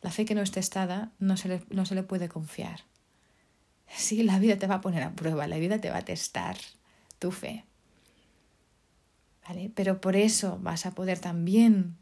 la 0.01 0.11
fe 0.11 0.25
que 0.25 0.35
no 0.35 0.41
es 0.41 0.51
testada, 0.51 1.11
no 1.19 1.37
se 1.37 1.47
le, 1.47 1.61
no 1.69 1.85
se 1.85 1.95
le 1.95 2.03
puede 2.03 2.29
confiar. 2.29 2.81
Sí, 3.87 4.23
la 4.23 4.39
vida 4.39 4.57
te 4.57 4.67
va 4.67 4.75
a 4.75 4.81
poner 4.81 5.03
a 5.03 5.13
prueba, 5.13 5.47
la 5.47 5.57
vida 5.57 5.79
te 5.79 5.89
va 5.89 5.97
a 5.97 6.05
testar 6.05 6.57
tu 7.17 7.31
fe. 7.31 7.65
¿Vale? 9.47 9.71
Pero 9.73 9.99
por 9.99 10.15
eso 10.15 10.59
vas 10.61 10.85
a 10.85 10.91
poder 10.91 11.19
también 11.19 11.97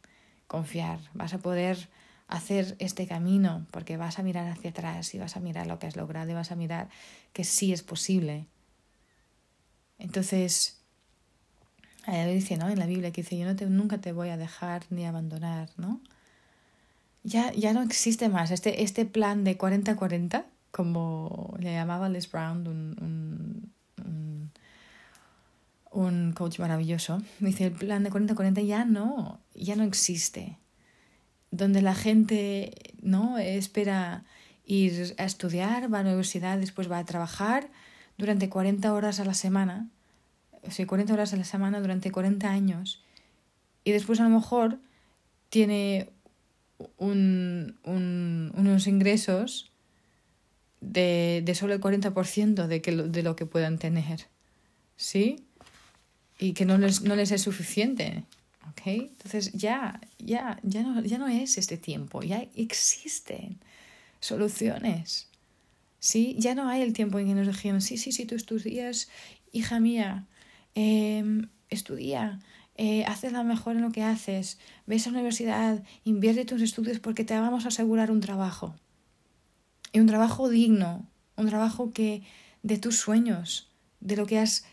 confiar, 0.48 1.00
vas 1.14 1.34
a 1.34 1.40
poder 1.40 1.90
hacer 2.28 2.76
este 2.80 3.08
camino, 3.08 3.66
porque 3.72 3.96
vas 3.96 4.20
a 4.20 4.24
mirar 4.24 4.48
hacia 4.50 4.72
atrás 4.72 5.14
y 5.16 5.18
vas 5.18 5.38
a 5.38 5.40
mirar 5.40 5.66
lo 5.66 5.80
que 5.80 5.88
has 5.88 5.96
logrado 5.96 6.30
y 6.30 6.34
vas 6.34 6.52
a 6.52 6.56
mirar 6.56 6.90
que 7.32 7.46
sí 7.46 7.72
es 7.72 7.84
posible. 7.84 8.48
Entonces, 9.98 10.84
ahí 12.08 12.34
dice, 12.34 12.58
¿no? 12.58 12.70
En 12.70 12.80
la 12.80 12.86
Biblia 12.86 13.12
que 13.12 13.22
dice, 13.22 13.38
yo 13.38 13.46
no 13.46 13.56
te, 13.56 13.66
nunca 13.68 14.00
te 14.00 14.14
voy 14.14 14.30
a 14.30 14.38
dejar 14.38 14.84
ni 14.90 15.06
abandonar, 15.06 15.70
¿no? 15.78 16.02
Ya, 17.24 17.52
ya 17.54 17.74
no 17.74 17.82
existe 17.82 18.30
más 18.30 18.52
este, 18.52 18.84
este 18.84 19.06
plan 19.06 19.44
de 19.44 19.58
40-40 19.58 20.46
como 20.72 21.56
le 21.60 21.74
llamaba 21.74 22.08
Les 22.08 22.32
Brown, 22.32 22.68
un, 22.68 23.72
un, 25.92 26.34
coach 26.34 26.60
maravilloso, 26.60 27.20
dice, 27.40 27.66
el 27.66 27.72
plan 27.72 28.04
de 28.04 28.12
40-40 28.12 28.64
ya 28.64 28.86
no, 28.86 29.40
ya 29.56 29.76
no 29.76 29.84
existe. 29.84 30.60
Donde 31.50 31.82
la 31.82 31.96
gente 31.96 32.94
no 33.02 33.40
espera 33.40 34.24
ir 34.66 35.16
a 35.18 35.24
estudiar, 35.24 35.92
va 35.92 36.00
a 36.00 36.04
la 36.04 36.10
universidad, 36.10 36.60
después 36.60 36.92
va 36.92 37.00
a 37.00 37.06
trabajar 37.06 37.70
durante 38.20 38.50
40 38.50 38.94
horas 38.94 39.20
a 39.20 39.26
la 39.26 39.34
semana, 39.34 39.90
o 40.64 40.72
sea, 40.72 40.88
40 40.88 41.14
horas 41.14 41.34
a 41.34 41.38
la 41.38 41.44
semana 41.44 41.80
durante 41.80 42.12
40 42.12 42.50
años, 42.50 43.04
y 43.84 43.92
después 43.92 44.20
a 44.20 44.24
lo 44.24 44.30
mejor 44.30 44.80
tiene 45.50 46.10
un, 46.98 47.78
un, 47.84 48.52
unos 48.56 48.88
ingresos 48.88 49.72
de, 50.82 51.42
de 51.44 51.56
solo 51.56 51.74
el 51.74 51.82
40% 51.82 52.68
de, 52.68 52.82
que, 52.82 52.92
de 52.92 53.24
lo 53.24 53.36
que 53.36 53.46
puedan 53.46 53.78
tener. 53.78 54.28
¿Sí? 54.96 55.46
Y 56.40 56.54
que 56.54 56.66
no 56.66 56.78
les, 56.78 57.02
no 57.02 57.16
les 57.16 57.32
es 57.32 57.42
suficiente. 57.42 58.24
¿Ok? 58.70 58.88
Entonces 58.88 59.54
ya, 59.54 60.02
ya, 60.20 60.60
ya 60.64 60.84
no, 60.84 61.02
ya 61.02 61.18
no 61.18 61.28
es 61.28 61.58
este 61.58 61.78
tiempo, 61.78 62.22
ya 62.22 62.46
existen 62.56 63.58
soluciones. 64.20 65.30
¿Sí? 66.00 66.36
Ya 66.38 66.54
no 66.54 66.70
hay 66.70 66.82
el 66.82 66.94
tiempo 66.94 67.20
en 67.20 67.28
que 67.28 67.34
nos 67.34 67.48
dijeron, 67.48 67.82
sí, 67.82 67.98
sí, 67.98 68.12
sí, 68.12 68.26
tú 68.26 68.36
estudias, 68.36 69.10
hija 69.52 69.80
mía, 69.80 70.26
eh, 70.80 71.24
estudia, 71.72 72.40
eh, 72.76 73.04
haces 73.06 73.34
lo 73.34 73.44
mejor 73.44 73.76
en 73.76 73.82
lo 73.82 73.92
que 73.92 74.04
haces, 74.04 74.60
ves 74.86 75.08
a 75.08 75.10
la 75.10 75.16
universidad, 75.18 75.84
invierte 76.04 76.46
tus 76.46 76.62
estudios 76.62 77.00
porque 77.00 77.24
te 77.24 77.34
vamos 77.34 77.66
a 77.66 77.70
asegurar 77.70 78.12
un 78.12 78.22
trabajo. 78.22 78.76
Y 79.92 80.00
un 80.00 80.06
trabajo 80.06 80.50
digno, 80.50 81.10
un 81.36 81.48
trabajo 81.48 81.92
que 81.94 82.22
de 82.62 82.78
tus 82.78 83.00
sueños, 83.00 83.72
de 84.02 84.18
lo 84.18 84.28
que 84.28 84.38
has 84.38 84.66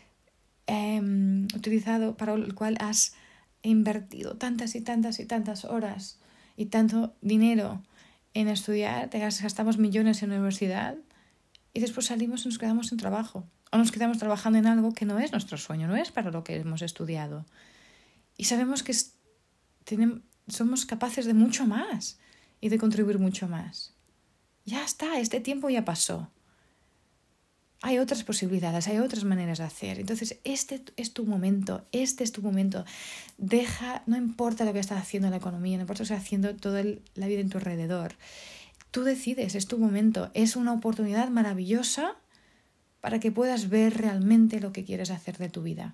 em, 0.67 1.47
utilizado, 1.55 2.15
para 2.17 2.35
el 2.35 2.53
cual 2.53 2.77
has 2.79 3.15
invertido 3.63 4.37
tantas 4.37 4.75
y 4.75 4.81
tantas 4.81 5.19
y 5.19 5.25
tantas 5.25 5.65
horas 5.65 6.19
y 6.55 6.67
tanto 6.67 7.15
dinero 7.21 7.81
en 8.35 8.47
estudiar, 8.47 9.09
te 9.09 9.17
gastamos 9.17 9.79
millones 9.79 10.21
en 10.21 10.29
la 10.29 10.35
universidad 10.35 10.97
y 11.73 11.79
después 11.79 12.05
salimos 12.05 12.45
y 12.45 12.49
nos 12.49 12.59
quedamos 12.59 12.89
sin 12.89 12.99
trabajo 12.99 13.47
o 13.71 13.77
nos 13.77 13.91
quedamos 13.91 14.17
trabajando 14.17 14.59
en 14.59 14.67
algo 14.67 14.93
que 14.93 15.05
no 15.05 15.19
es 15.19 15.31
nuestro 15.31 15.57
sueño, 15.57 15.87
no 15.87 15.95
es 15.95 16.11
para 16.11 16.31
lo 16.31 16.43
que 16.43 16.55
hemos 16.57 16.81
estudiado. 16.81 17.45
Y 18.37 18.45
sabemos 18.45 18.83
que 18.83 18.93
tenemos, 19.83 20.21
somos 20.47 20.85
capaces 20.85 21.25
de 21.25 21.33
mucho 21.33 21.65
más 21.65 22.19
y 22.61 22.69
de 22.69 22.77
contribuir 22.77 23.19
mucho 23.19 23.47
más. 23.47 23.93
Ya 24.65 24.83
está, 24.83 25.19
este 25.19 25.39
tiempo 25.39 25.69
ya 25.69 25.85
pasó. 25.85 26.29
Hay 27.81 27.99
otras 27.99 28.23
posibilidades, 28.23 28.87
hay 28.87 28.97
otras 28.97 29.25
maneras 29.25 29.59
de 29.59 29.65
hacer. 29.65 29.99
Entonces, 29.99 30.39
este 30.43 30.81
es 30.95 31.13
tu 31.13 31.25
momento, 31.25 31.85
este 31.91 32.23
es 32.23 32.31
tu 32.31 32.41
momento. 32.41 32.83
Deja, 33.37 34.01
no 34.07 34.17
importa 34.17 34.65
lo 34.65 34.73
que 34.73 34.79
estás 34.79 34.99
haciendo 34.99 35.27
en 35.27 35.31
la 35.31 35.37
economía, 35.37 35.77
no 35.77 35.81
importa 35.81 36.01
lo 36.01 36.07
que 36.07 36.13
estás 36.13 36.25
haciendo 36.25 36.55
toda 36.55 36.83
la 37.13 37.27
vida 37.27 37.41
en 37.41 37.49
tu 37.49 37.59
alrededor. 37.59 38.15
Tú 38.89 39.03
decides, 39.03 39.53
es 39.53 39.67
tu 39.67 39.77
momento, 39.77 40.31
es 40.33 40.55
una 40.55 40.73
oportunidad 40.73 41.29
maravillosa 41.29 42.15
para 43.05 43.19
que 43.19 43.31
puedas 43.31 43.69
ver 43.69 43.97
realmente 43.97 44.59
lo 44.59 44.71
que 44.71 44.83
quieres 44.83 45.11
hacer 45.11 45.37
de 45.37 45.47
tu 45.47 45.61
vida. 45.61 45.93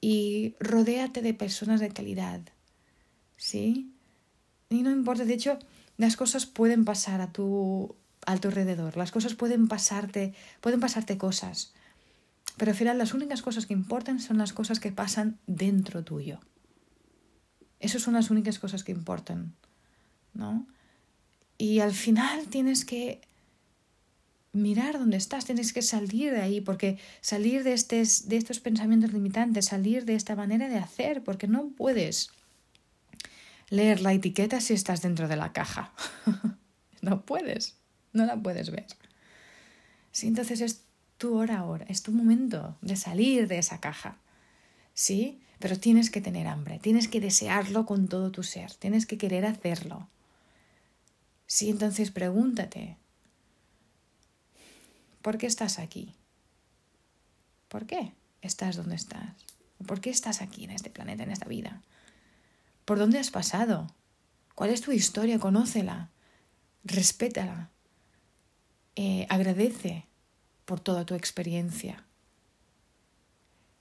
Y 0.00 0.56
rodéate 0.58 1.22
de 1.22 1.32
personas 1.32 1.78
de 1.78 1.90
calidad, 1.90 2.40
¿sí? 3.36 3.92
Y 4.68 4.82
no 4.82 4.90
importa, 4.90 5.24
de 5.24 5.34
hecho, 5.34 5.60
las 5.96 6.16
cosas 6.16 6.44
pueden 6.44 6.84
pasar 6.84 7.20
a 7.20 7.30
tu, 7.30 7.94
a 8.26 8.36
tu 8.38 8.48
alrededor, 8.48 8.96
las 8.96 9.12
cosas 9.12 9.34
pueden 9.34 9.68
pasarte, 9.68 10.34
pueden 10.60 10.80
pasarte 10.80 11.16
cosas, 11.16 11.72
pero 12.56 12.72
al 12.72 12.76
final 12.76 12.98
las 12.98 13.14
únicas 13.14 13.42
cosas 13.42 13.64
que 13.66 13.74
importan 13.74 14.18
son 14.18 14.38
las 14.38 14.52
cosas 14.52 14.80
que 14.80 14.90
pasan 14.90 15.38
dentro 15.46 16.02
tuyo. 16.02 16.40
Esas 17.78 18.02
son 18.02 18.14
las 18.14 18.28
únicas 18.32 18.58
cosas 18.58 18.82
que 18.82 18.90
importan, 18.90 19.54
¿no? 20.34 20.66
Y 21.58 21.78
al 21.78 21.92
final 21.92 22.48
tienes 22.48 22.84
que 22.84 23.20
mirar 24.56 24.98
dónde 24.98 25.16
estás, 25.16 25.44
tienes 25.44 25.72
que 25.72 25.82
salir 25.82 26.32
de 26.32 26.40
ahí, 26.40 26.60
porque 26.60 26.98
salir 27.20 27.62
de, 27.62 27.72
estos, 27.72 28.28
de 28.28 28.36
estos 28.36 28.60
pensamientos 28.60 29.12
limitantes, 29.12 29.66
salir 29.66 30.04
de 30.04 30.14
esta 30.14 30.34
manera 30.34 30.68
de 30.68 30.78
hacer, 30.78 31.22
porque 31.22 31.46
no 31.46 31.68
puedes 31.68 32.30
leer 33.68 34.00
la 34.00 34.12
etiqueta 34.12 34.60
si 34.60 34.74
estás 34.74 35.02
dentro 35.02 35.28
de 35.28 35.36
la 35.36 35.52
caja. 35.52 35.92
no 37.00 37.22
puedes, 37.22 37.76
no 38.12 38.26
la 38.26 38.36
puedes 38.36 38.70
ver. 38.70 38.86
Sí, 40.12 40.26
entonces 40.26 40.60
es 40.60 40.84
tu 41.18 41.36
hora 41.36 41.58
ahora, 41.58 41.86
es 41.88 42.02
tu 42.02 42.12
momento 42.12 42.76
de 42.80 42.96
salir 42.96 43.48
de 43.48 43.58
esa 43.58 43.80
caja. 43.80 44.18
¿Sí? 44.94 45.40
Pero 45.58 45.78
tienes 45.78 46.10
que 46.10 46.20
tener 46.20 46.46
hambre, 46.46 46.78
tienes 46.78 47.08
que 47.08 47.20
desearlo 47.20 47.86
con 47.86 48.08
todo 48.08 48.30
tu 48.30 48.42
ser, 48.42 48.74
tienes 48.74 49.06
que 49.06 49.18
querer 49.18 49.44
hacerlo. 49.46 50.08
Sí, 51.46 51.70
entonces 51.70 52.10
pregúntate, 52.10 52.96
¿por 55.26 55.38
qué 55.38 55.48
estás 55.48 55.80
aquí? 55.80 56.14
¿Por 57.66 57.84
qué 57.88 58.12
estás 58.42 58.76
donde 58.76 58.94
estás? 58.94 59.34
¿Por 59.84 60.00
qué 60.00 60.10
estás 60.10 60.40
aquí 60.40 60.62
en 60.62 60.70
este 60.70 60.88
planeta, 60.88 61.24
en 61.24 61.32
esta 61.32 61.48
vida? 61.48 61.82
¿Por 62.84 63.00
dónde 63.00 63.18
has 63.18 63.32
pasado? 63.32 63.88
¿Cuál 64.54 64.70
es 64.70 64.82
tu 64.82 64.92
historia? 64.92 65.40
Conócela, 65.40 66.10
respétala, 66.84 67.70
eh, 68.94 69.26
agradece 69.28 70.06
por 70.64 70.78
toda 70.78 71.04
tu 71.04 71.16
experiencia. 71.16 72.06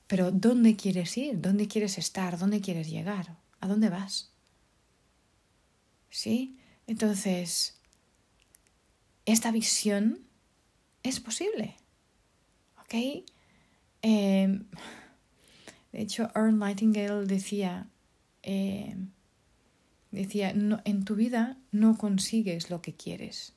Pero 0.07 0.31
¿dónde 0.31 0.75
quieres 0.75 1.15
ir? 1.15 1.39
¿Dónde 1.41 1.67
quieres 1.67 1.99
estar? 1.99 2.39
¿Dónde 2.39 2.59
quieres 2.59 2.89
llegar? 2.89 3.37
¿A 3.59 3.67
dónde 3.67 3.91
vas? 3.91 4.31
¿Sí? 6.09 6.57
Entonces, 6.87 7.77
esta 9.27 9.51
visión 9.51 10.24
es 11.09 11.19
posible. 11.19 11.75
¿Ok? 12.81 13.23
Em, 14.01 14.65
de 15.91 16.01
hecho, 16.01 16.29
Earl 16.35 16.57
Nightingale 16.57 17.25
decía, 17.25 17.87
eh, 18.43 18.95
decía, 20.11 20.49
en 20.49 21.05
tu 21.05 21.15
vida 21.15 21.57
no 21.71 21.97
consigues 21.97 22.69
lo 22.69 22.81
que 22.81 22.93
quieres. 22.93 23.53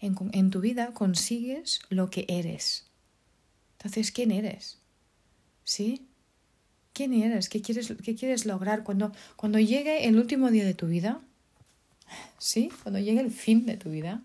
En, 0.00 0.16
en, 0.32 0.50
tu 0.50 0.60
vida 0.60 0.92
consigues 0.92 1.80
lo 1.88 2.10
que 2.10 2.26
eres. 2.28 2.86
Entonces, 3.78 4.12
¿quién 4.12 4.30
eres? 4.30 4.78
¿Sí? 5.64 6.06
¿Quién 6.92 7.12
eres? 7.12 7.48
¿Qué 7.48 7.60
quieres, 7.60 7.92
qué 8.02 8.14
quieres 8.14 8.46
lograr 8.46 8.82
cuando, 8.82 9.12
cuando 9.36 9.58
llegue 9.58 10.06
el 10.06 10.18
último 10.18 10.50
día 10.50 10.64
de 10.64 10.74
tu 10.74 10.86
vida? 10.86 11.20
¿Sí? 12.38 12.70
Cuando 12.82 13.00
llegue 13.00 13.20
el 13.20 13.30
fin 13.30 13.66
de 13.66 13.76
tu 13.76 13.90
vida. 13.90 14.22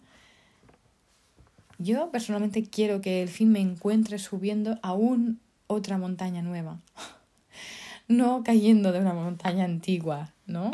Yo 1.81 2.11
personalmente 2.11 2.63
quiero 2.63 3.01
que 3.01 3.23
el 3.23 3.29
fin 3.29 3.51
me 3.51 3.59
encuentre 3.59 4.19
subiendo 4.19 4.77
aún 4.83 5.39
otra 5.67 5.97
montaña 5.97 6.41
nueva 6.41 6.79
no 8.07 8.43
cayendo 8.43 8.91
de 8.91 8.99
una 8.99 9.13
montaña 9.13 9.65
antigua, 9.65 10.33
¿no? 10.45 10.71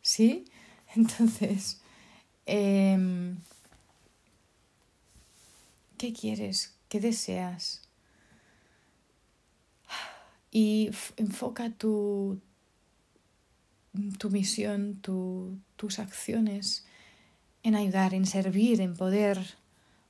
¿Sí? 0.00 0.44
Entonces, 0.96 1.80
em, 2.46 3.38
¿qué 5.98 6.12
quieres? 6.12 6.74
¿Qué 6.88 7.00
deseas? 7.00 7.82
Y 10.54 10.90
enfoca 11.16 11.70
tu, 11.70 12.38
tu 14.18 14.28
misión, 14.28 15.00
tus 15.00 15.98
acciones 15.98 16.84
en 17.62 17.74
ayudar, 17.74 18.12
en 18.12 18.26
servir, 18.26 18.82
en 18.82 18.94
poder 18.94 19.61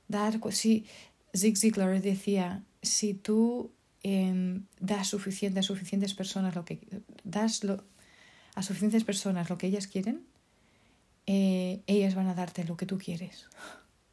dar. 0.07 0.39
Si 0.51 0.85
Zig 1.35 1.57
Ziglar 1.57 2.01
decía, 2.01 2.63
si 2.81 3.13
tú 3.13 3.71
Em, 4.03 4.67
das 4.81 5.07
suficiente, 5.07 5.61
a 5.61 5.63
suficientes 5.63 6.13
personas 6.13 6.55
lo 6.55 6.65
que 6.65 6.75
das 7.23 7.63
lo, 7.63 7.85
a 8.53 8.61
suficientes 8.61 9.05
personas 9.05 9.49
lo 9.49 9.57
que 9.57 9.67
ellas 9.67 9.87
quieren, 9.87 10.27
eh, 11.25 11.81
ellas 11.87 12.13
van 12.13 12.27
a 12.27 12.35
darte 12.35 12.65
lo 12.65 12.75
que 12.75 12.85
tú 12.85 12.97
quieres. 12.97 13.47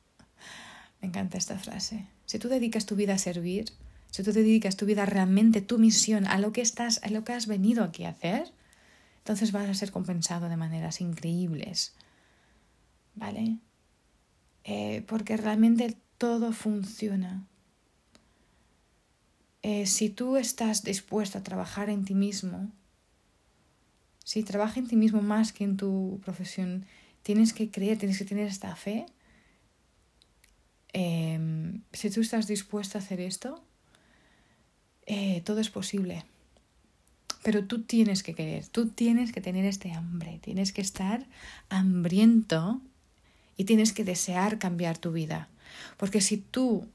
Me 1.01 1.09
encanta 1.09 1.39
esta 1.39 1.59
frase. 1.59 2.07
Si 2.25 2.39
tú 2.39 2.49
dedicas 2.49 2.87
tu 2.87 2.95
vida 2.95 3.15
a 3.15 3.19
servir, 3.19 3.73
si 4.13 4.23
tú 4.23 4.33
dedicas 4.33 4.77
tu 4.77 4.87
vida 4.87 5.07
realmente, 5.07 5.61
tu 5.61 5.77
misión, 5.77 6.25
a 6.29 6.39
lo 6.39 6.53
que 6.53 6.61
estás, 6.61 7.01
a 7.03 7.11
lo 7.11 7.25
que 7.25 7.33
has 7.33 7.49
venido 7.49 7.83
aquí 7.83 8.05
a 8.05 8.11
hacer, 8.11 8.53
entonces 9.19 9.51
vas 9.51 9.69
a 9.69 9.75
ser 9.75 9.91
compensado 9.91 10.49
de 10.49 10.57
maneras 10.57 11.01
increíbles. 11.01 11.95
¿Vale? 13.17 13.59
Eh, 14.65 15.05
porque 15.07 15.37
realmente 15.37 15.97
todo 16.19 16.53
funciona. 16.53 17.47
Eh, 19.63 19.87
si 19.87 20.09
tú 20.11 20.37
estás 20.37 20.83
dispuesto 20.85 21.39
a 21.39 21.43
trabajar 21.43 21.91
en 21.91 22.05
ti 22.05 22.15
mismo, 22.15 22.71
si 24.25 24.43
trabaja 24.43 24.81
en 24.81 24.87
ti 24.87 24.97
mismo 24.97 25.23
más 25.23 25.53
que 25.53 25.65
en 25.65 25.77
tu 25.77 26.21
profesión, 26.25 26.87
tienes 27.23 27.53
que 27.53 27.71
creer, 27.71 27.99
tienes 27.99 28.19
que 28.19 28.25
tener 28.25 28.47
esta 28.47 28.75
fe. 28.77 29.07
Em, 30.93 31.83
si 31.93 32.11
tú 32.11 32.21
estás 32.21 32.47
dispuesto 32.47 32.99
a 32.99 33.01
hacer 33.01 33.21
esto, 33.21 33.63
eh, 35.07 35.43
todo 35.45 35.61
es 35.61 35.71
posible. 35.71 36.25
Pero 37.43 37.65
tú 37.65 37.83
tienes 37.83 38.23
que 38.23 38.35
querer, 38.35 38.67
tú 38.67 38.89
tienes 38.89 39.33
que 39.33 39.41
tener 39.41 39.65
este 39.65 39.93
hambre, 39.93 40.39
tienes 40.43 40.73
que 40.73 40.83
estar 40.83 41.27
hambriento 41.69 42.81
y 43.61 43.65
tienes 43.65 43.93
que 43.93 44.05
desear 44.05 44.59
cambiar 44.59 44.97
tu 44.97 45.13
vida. 45.13 45.51
Porque 45.99 46.23
si 46.23 46.39
tú 46.39 46.89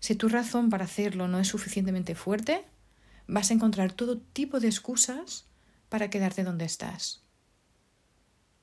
si 0.00 0.16
tu 0.16 0.28
razón 0.28 0.70
para 0.70 0.86
hacerlo 0.86 1.28
no 1.28 1.38
es 1.38 1.46
suficientemente 1.46 2.16
fuerte, 2.16 2.64
vas 3.28 3.52
a 3.52 3.54
encontrar 3.54 3.92
todo 3.92 4.18
tipo 4.18 4.58
de 4.58 4.66
excusas 4.66 5.46
para 5.88 6.10
quedarte 6.10 6.42
donde 6.42 6.64
estás. 6.64 7.22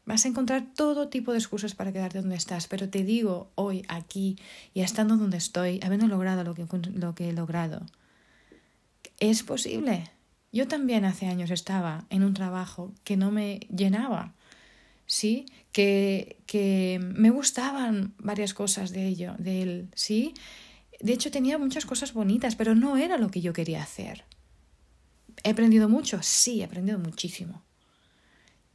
Vas 0.05 0.25
a 0.25 0.27
encontrar 0.27 0.73
todo 0.75 1.07
tipo 1.07 1.31
de 1.31 1.37
excusas 1.37 1.73
para 1.73 1.93
quedarte 1.93 2.19
donde 2.19 2.35
estás, 2.35 2.67
pero 2.67 2.89
te 2.89 3.05
digo 3.05 3.49
hoy, 3.55 3.85
aquí 3.87 4.37
y 4.73 4.81
estando 4.81 5.15
donde 5.15 5.37
estoy, 5.37 5.79
habiendo 5.83 6.07
logrado 6.07 6.43
lo 6.43 6.53
que, 6.53 6.67
lo 6.95 7.15
que 7.15 7.29
he 7.29 7.33
logrado, 7.33 7.85
es 9.21 9.41
posible. 9.43 10.11
Yo 10.51 10.67
también 10.67 11.05
hace 11.05 11.27
años 11.27 11.49
estaba 11.49 12.07
en 12.09 12.25
un 12.25 12.33
trabajo 12.33 12.93
que 13.05 13.15
no 13.15 13.31
me 13.31 13.61
llenaba, 13.73 14.33
¿sí? 15.05 15.45
Que, 15.71 16.37
que 16.45 16.99
me 17.01 17.29
gustaban 17.29 18.13
varias 18.17 18.53
cosas 18.53 18.91
de 18.91 19.07
ello, 19.07 19.35
de 19.37 19.61
él, 19.61 19.89
¿sí? 19.95 20.33
De 20.99 21.13
hecho, 21.13 21.31
tenía 21.31 21.57
muchas 21.57 21.85
cosas 21.85 22.13
bonitas, 22.13 22.55
pero 22.55 22.75
no 22.75 22.97
era 22.97 23.17
lo 23.17 23.29
que 23.29 23.41
yo 23.41 23.53
quería 23.53 23.83
hacer. 23.83 24.23
¿He 25.43 25.49
aprendido 25.49 25.89
mucho? 25.89 26.19
Sí, 26.21 26.61
he 26.61 26.63
aprendido 26.63 26.97
muchísimo 26.97 27.65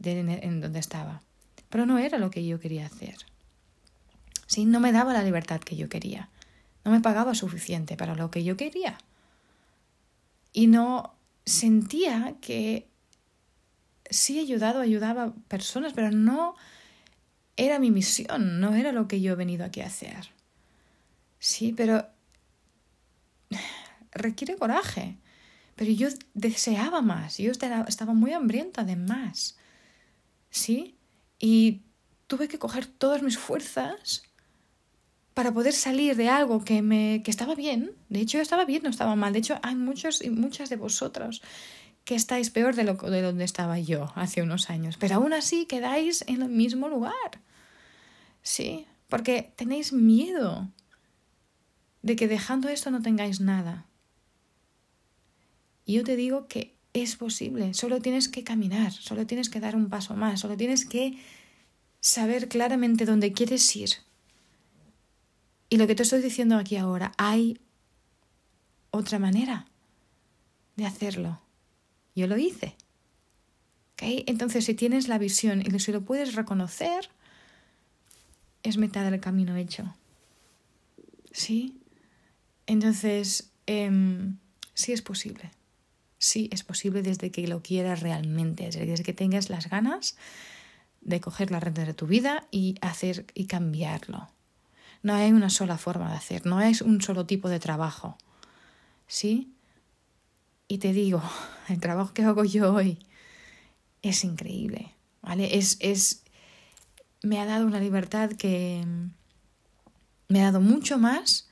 en, 0.05 0.61
donde 0.61 0.79
estaba. 0.79 1.23
Pero 1.69 1.87
no 1.87 1.99
era 1.99 2.19
lo 2.19 2.31
que 2.31 2.47
yo 2.47 2.61
quería 2.61 2.87
hacer. 2.87 3.17
Sí, 4.47 4.65
no 4.65 4.81
me 4.81 4.93
daba 4.93 5.13
la 5.13 5.23
libertad 5.23 5.61
que 5.61 5.77
yo 5.77 5.89
quería. 5.89 6.29
No 6.85 6.91
me 6.91 7.01
pagaba 7.01 7.35
suficiente 7.35 7.97
para 7.97 8.15
lo 8.15 8.31
que 8.31 8.43
yo 8.43 8.57
quería. 8.57 8.99
Y 10.53 10.67
no 10.67 11.15
sentía 11.45 12.37
que 12.41 12.89
sí 14.11 14.39
he 14.39 14.43
ayudado, 14.43 14.81
ayudaba 14.81 15.25
a 15.25 15.33
personas, 15.49 15.93
pero 15.95 16.11
no 16.11 16.55
era 17.57 17.79
mi 17.79 17.91
misión, 17.91 18.61
no 18.61 18.75
era 18.75 18.93
lo 18.93 19.09
que 19.09 19.21
yo 19.21 19.33
he 19.33 19.37
venido 19.37 19.65
aquí 19.65 19.81
a 19.81 19.87
hacer. 19.87 20.31
Sí, 21.39 21.73
pero 21.77 22.07
requiere 24.13 24.57
coraje. 24.57 25.17
Pero 25.77 25.93
yo 25.93 26.09
deseaba 26.35 27.01
más, 27.01 27.39
yo 27.39 27.51
estaba 27.53 28.13
muy 28.13 28.33
hambrienta 28.33 28.85
de 28.85 28.97
más. 28.97 29.57
¿Sí? 30.51 30.95
Y 31.39 31.81
tuve 32.27 32.49
que 32.49 32.59
coger 32.59 32.85
todas 32.87 33.23
mis 33.23 33.39
fuerzas 33.39 34.25
para 35.33 35.53
poder 35.53 35.73
salir 35.73 36.17
de 36.17 36.29
algo 36.29 36.65
que 36.65 36.83
me 36.83 37.23
que 37.25 37.31
estaba 37.31 37.55
bien. 37.55 37.93
De 38.11 38.21
hecho, 38.21 38.37
yo 38.37 38.43
estaba 38.43 38.67
bien, 38.67 38.83
no 38.83 38.91
estaba 38.91 39.17
mal. 39.17 39.33
De 39.33 39.39
hecho, 39.39 39.59
hay 39.63 39.75
muchos 39.75 40.23
y 40.23 40.29
muchas 40.29 40.69
de 40.69 40.77
vosotros 40.77 41.41
que 42.11 42.17
estáis 42.17 42.51
peor 42.51 42.75
de 42.75 42.83
lo 42.83 42.95
de 42.95 43.23
donde 43.23 43.45
estaba 43.45 43.79
yo 43.79 44.11
hace 44.17 44.43
unos 44.43 44.69
años, 44.69 44.97
pero 44.97 45.15
aún 45.15 45.33
así 45.33 45.67
quedáis 45.67 46.25
en 46.27 46.43
el 46.43 46.49
mismo 46.49 46.89
lugar. 46.89 47.31
Sí, 48.43 48.85
porque 49.09 49.53
tenéis 49.55 49.93
miedo 49.93 50.69
de 52.03 52.17
que 52.17 52.27
dejando 52.27 52.69
esto 52.69 52.91
no 52.91 53.01
tengáis 53.01 53.41
nada. 53.41 53.87
Y 55.85 55.93
yo 55.93 56.03
te 56.03 56.17
digo 56.17 56.49
que 56.49 56.75
es 56.95 57.15
posible, 57.15 57.75
solo 57.75 58.01
tienes 58.01 58.29
que 58.29 58.43
caminar, 58.43 58.91
solo 58.91 59.25
tienes 59.25 59.49
que 59.49 59.61
dar 59.61 59.77
un 59.77 59.89
paso 59.89 60.17
más, 60.17 60.41
solo 60.41 60.57
tienes 60.57 60.85
que 60.85 61.17
saber 62.01 62.49
claramente 62.49 63.05
dónde 63.05 63.33
quieres 63.33 63.77
ir. 63.77 63.91
Y 65.69 65.77
lo 65.77 65.87
que 65.87 65.95
te 65.95 66.03
estoy 66.03 66.23
diciendo 66.23 66.57
aquí 66.57 66.75
ahora, 66.75 67.13
hay 67.19 67.61
otra 68.91 69.21
manera 69.21 69.69
de 70.75 70.87
hacerlo. 70.87 71.41
Yo 72.15 72.27
lo 72.27 72.37
hice. 72.37 72.77
¿Okay? 73.95 74.25
Entonces, 74.27 74.65
si 74.65 74.75
tienes 74.75 75.09
la 75.09 75.19
visión 75.19 75.63
y 75.63 75.79
si 75.79 75.93
lo 75.93 76.03
puedes 76.03 76.35
reconocer, 76.35 77.11
es 78.63 78.77
mitad 78.77 79.11
del 79.11 79.21
camino 79.21 79.57
hecho. 79.57 79.95
¿Sí? 81.33 81.81
Entonces, 82.67 83.53
em, 83.67 84.39
sí 84.75 84.93
es 84.93 85.03
posible. 85.03 85.51
Sí 86.19 86.49
es 86.53 86.65
posible 86.65 87.03
desde 87.03 87.31
que 87.31 87.47
lo 87.49 87.63
quieras 87.63 88.01
realmente, 88.01 88.71
desde 88.71 89.03
que 89.03 89.13
tengas 89.13 89.49
las 89.49 89.71
ganas 89.71 90.17
de 91.01 91.21
coger 91.21 91.51
la 91.51 91.61
renta 91.61 91.85
de 91.85 91.95
tu 91.95 92.07
vida 92.07 92.47
y 92.51 92.75
hacer 92.83 93.27
y 93.35 93.47
cambiarlo. 93.47 94.29
No 95.03 95.15
hay 95.15 95.33
una 95.33 95.49
sola 95.49 95.79
forma 95.79 96.11
de 96.11 96.17
hacer, 96.17 96.45
no 96.45 96.61
es 96.61 96.83
un 96.83 97.01
solo 97.01 97.25
tipo 97.25 97.49
de 97.49 97.59
trabajo. 97.59 98.19
¿Sí? 99.07 99.55
Y 100.71 100.79
te 100.79 100.93
digo, 100.93 101.21
el 101.69 101.81
trabajo 101.81 102.15
que 102.15 102.23
hago 102.23 102.45
yo 102.45 102.73
hoy 102.73 103.01
es 104.03 104.23
increíble, 104.23 104.95
¿vale? 105.21 105.59
Es, 105.59 105.77
es, 105.81 106.23
me 107.25 107.41
ha 107.41 107.45
dado 107.45 107.67
una 107.67 107.81
libertad 107.81 108.31
que 108.31 108.87
me 110.29 110.41
ha 110.41 110.45
dado 110.45 110.61
mucho 110.61 110.97
más 110.97 111.49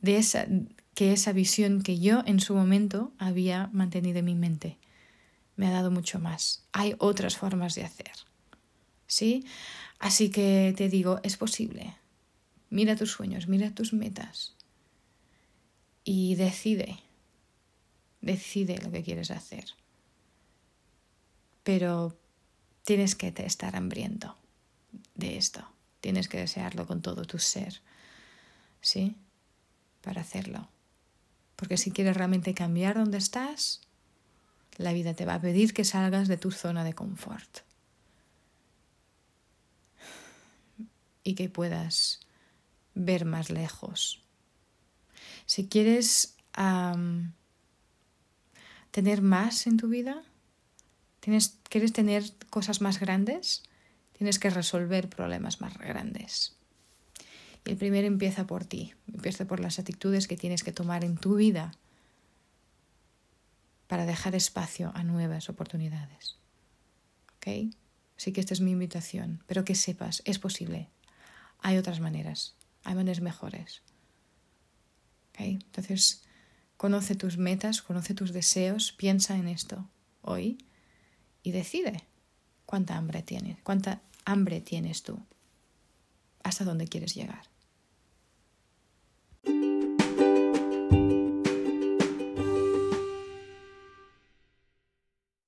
de 0.00 0.16
esa, 0.16 0.46
que 0.94 1.12
esa 1.12 1.32
visión 1.34 1.82
que 1.82 1.98
yo 1.98 2.22
en 2.24 2.40
su 2.40 2.54
momento 2.54 3.12
había 3.18 3.68
mantenido 3.74 4.20
en 4.20 4.24
mi 4.24 4.34
mente. 4.34 4.78
Me 5.56 5.66
ha 5.66 5.70
dado 5.70 5.90
mucho 5.90 6.18
más. 6.18 6.64
Hay 6.72 6.94
otras 6.96 7.36
formas 7.36 7.74
de 7.74 7.84
hacer. 7.84 8.12
¿Sí? 9.06 9.44
Así 9.98 10.30
que 10.30 10.72
te 10.74 10.88
digo, 10.88 11.20
es 11.22 11.36
posible. 11.36 11.98
Mira 12.70 12.96
tus 12.96 13.10
sueños, 13.10 13.46
mira 13.46 13.74
tus 13.74 13.92
metas 13.92 14.56
y 16.02 16.34
decide. 16.36 16.98
Decide 18.22 18.78
lo 18.78 18.90
que 18.90 19.02
quieres 19.02 19.30
hacer. 19.30 19.64
Pero 21.64 22.16
tienes 22.84 23.14
que 23.14 23.32
estar 23.36 23.76
hambriento 23.76 24.36
de 25.14 25.36
esto. 25.36 25.68
Tienes 26.00 26.28
que 26.28 26.38
desearlo 26.38 26.86
con 26.86 27.02
todo 27.02 27.24
tu 27.24 27.38
ser. 27.38 27.82
¿Sí? 28.80 29.16
Para 30.00 30.22
hacerlo. 30.22 30.68
Porque 31.56 31.76
si 31.76 31.90
quieres 31.90 32.16
realmente 32.16 32.54
cambiar 32.54 32.96
donde 32.96 33.18
estás, 33.18 33.80
la 34.76 34.92
vida 34.92 35.14
te 35.14 35.26
va 35.26 35.34
a 35.34 35.40
pedir 35.40 35.74
que 35.74 35.84
salgas 35.84 36.28
de 36.28 36.36
tu 36.36 36.50
zona 36.50 36.84
de 36.84 36.94
confort. 36.94 37.58
Y 41.24 41.34
que 41.34 41.48
puedas 41.48 42.20
ver 42.94 43.24
más 43.24 43.50
lejos. 43.50 44.22
Si 45.46 45.68
quieres 45.68 46.36
tener 48.92 49.22
más 49.22 49.66
en 49.66 49.76
tu 49.76 49.88
vida, 49.88 50.22
¿Tienes, 51.22 51.60
¿quieres 51.68 51.92
tener 51.92 52.24
cosas 52.50 52.80
más 52.80 52.98
grandes? 52.98 53.62
Tienes 54.12 54.40
que 54.40 54.50
resolver 54.50 55.08
problemas 55.08 55.60
más 55.60 55.78
grandes. 55.78 56.56
Y 57.64 57.70
el 57.70 57.76
primero 57.76 58.08
empieza 58.08 58.44
por 58.44 58.64
ti, 58.64 58.94
empieza 59.06 59.44
por 59.44 59.60
las 59.60 59.78
actitudes 59.78 60.26
que 60.26 60.36
tienes 60.36 60.64
que 60.64 60.72
tomar 60.72 61.04
en 61.04 61.16
tu 61.16 61.36
vida 61.36 61.76
para 63.86 64.04
dejar 64.04 64.34
espacio 64.34 64.90
a 64.96 65.04
nuevas 65.04 65.48
oportunidades. 65.48 66.38
¿Ok? 67.36 67.72
Así 68.16 68.32
que 68.32 68.40
esta 68.40 68.54
es 68.54 68.60
mi 68.60 68.72
invitación, 68.72 69.44
pero 69.46 69.64
que 69.64 69.76
sepas, 69.76 70.22
es 70.24 70.40
posible. 70.40 70.88
Hay 71.60 71.76
otras 71.76 72.00
maneras, 72.00 72.56
hay 72.82 72.96
maneras 72.96 73.20
mejores. 73.20 73.82
¿Ok? 75.28 75.40
Entonces, 75.40 76.21
conoce 76.82 77.14
tus 77.14 77.38
metas, 77.38 77.80
conoce 77.80 78.12
tus 78.12 78.32
deseos, 78.32 78.90
piensa 78.90 79.36
en 79.36 79.46
esto 79.46 79.88
hoy 80.20 80.58
y 81.44 81.52
decide 81.52 82.02
cuánta 82.66 82.96
hambre 82.96 83.22
tienes, 83.22 83.56
cuánta 83.62 84.02
hambre 84.24 84.60
tienes 84.60 85.04
tú, 85.04 85.20
hasta 86.42 86.64
dónde 86.64 86.88
quieres 86.88 87.14
llegar. 87.14 87.51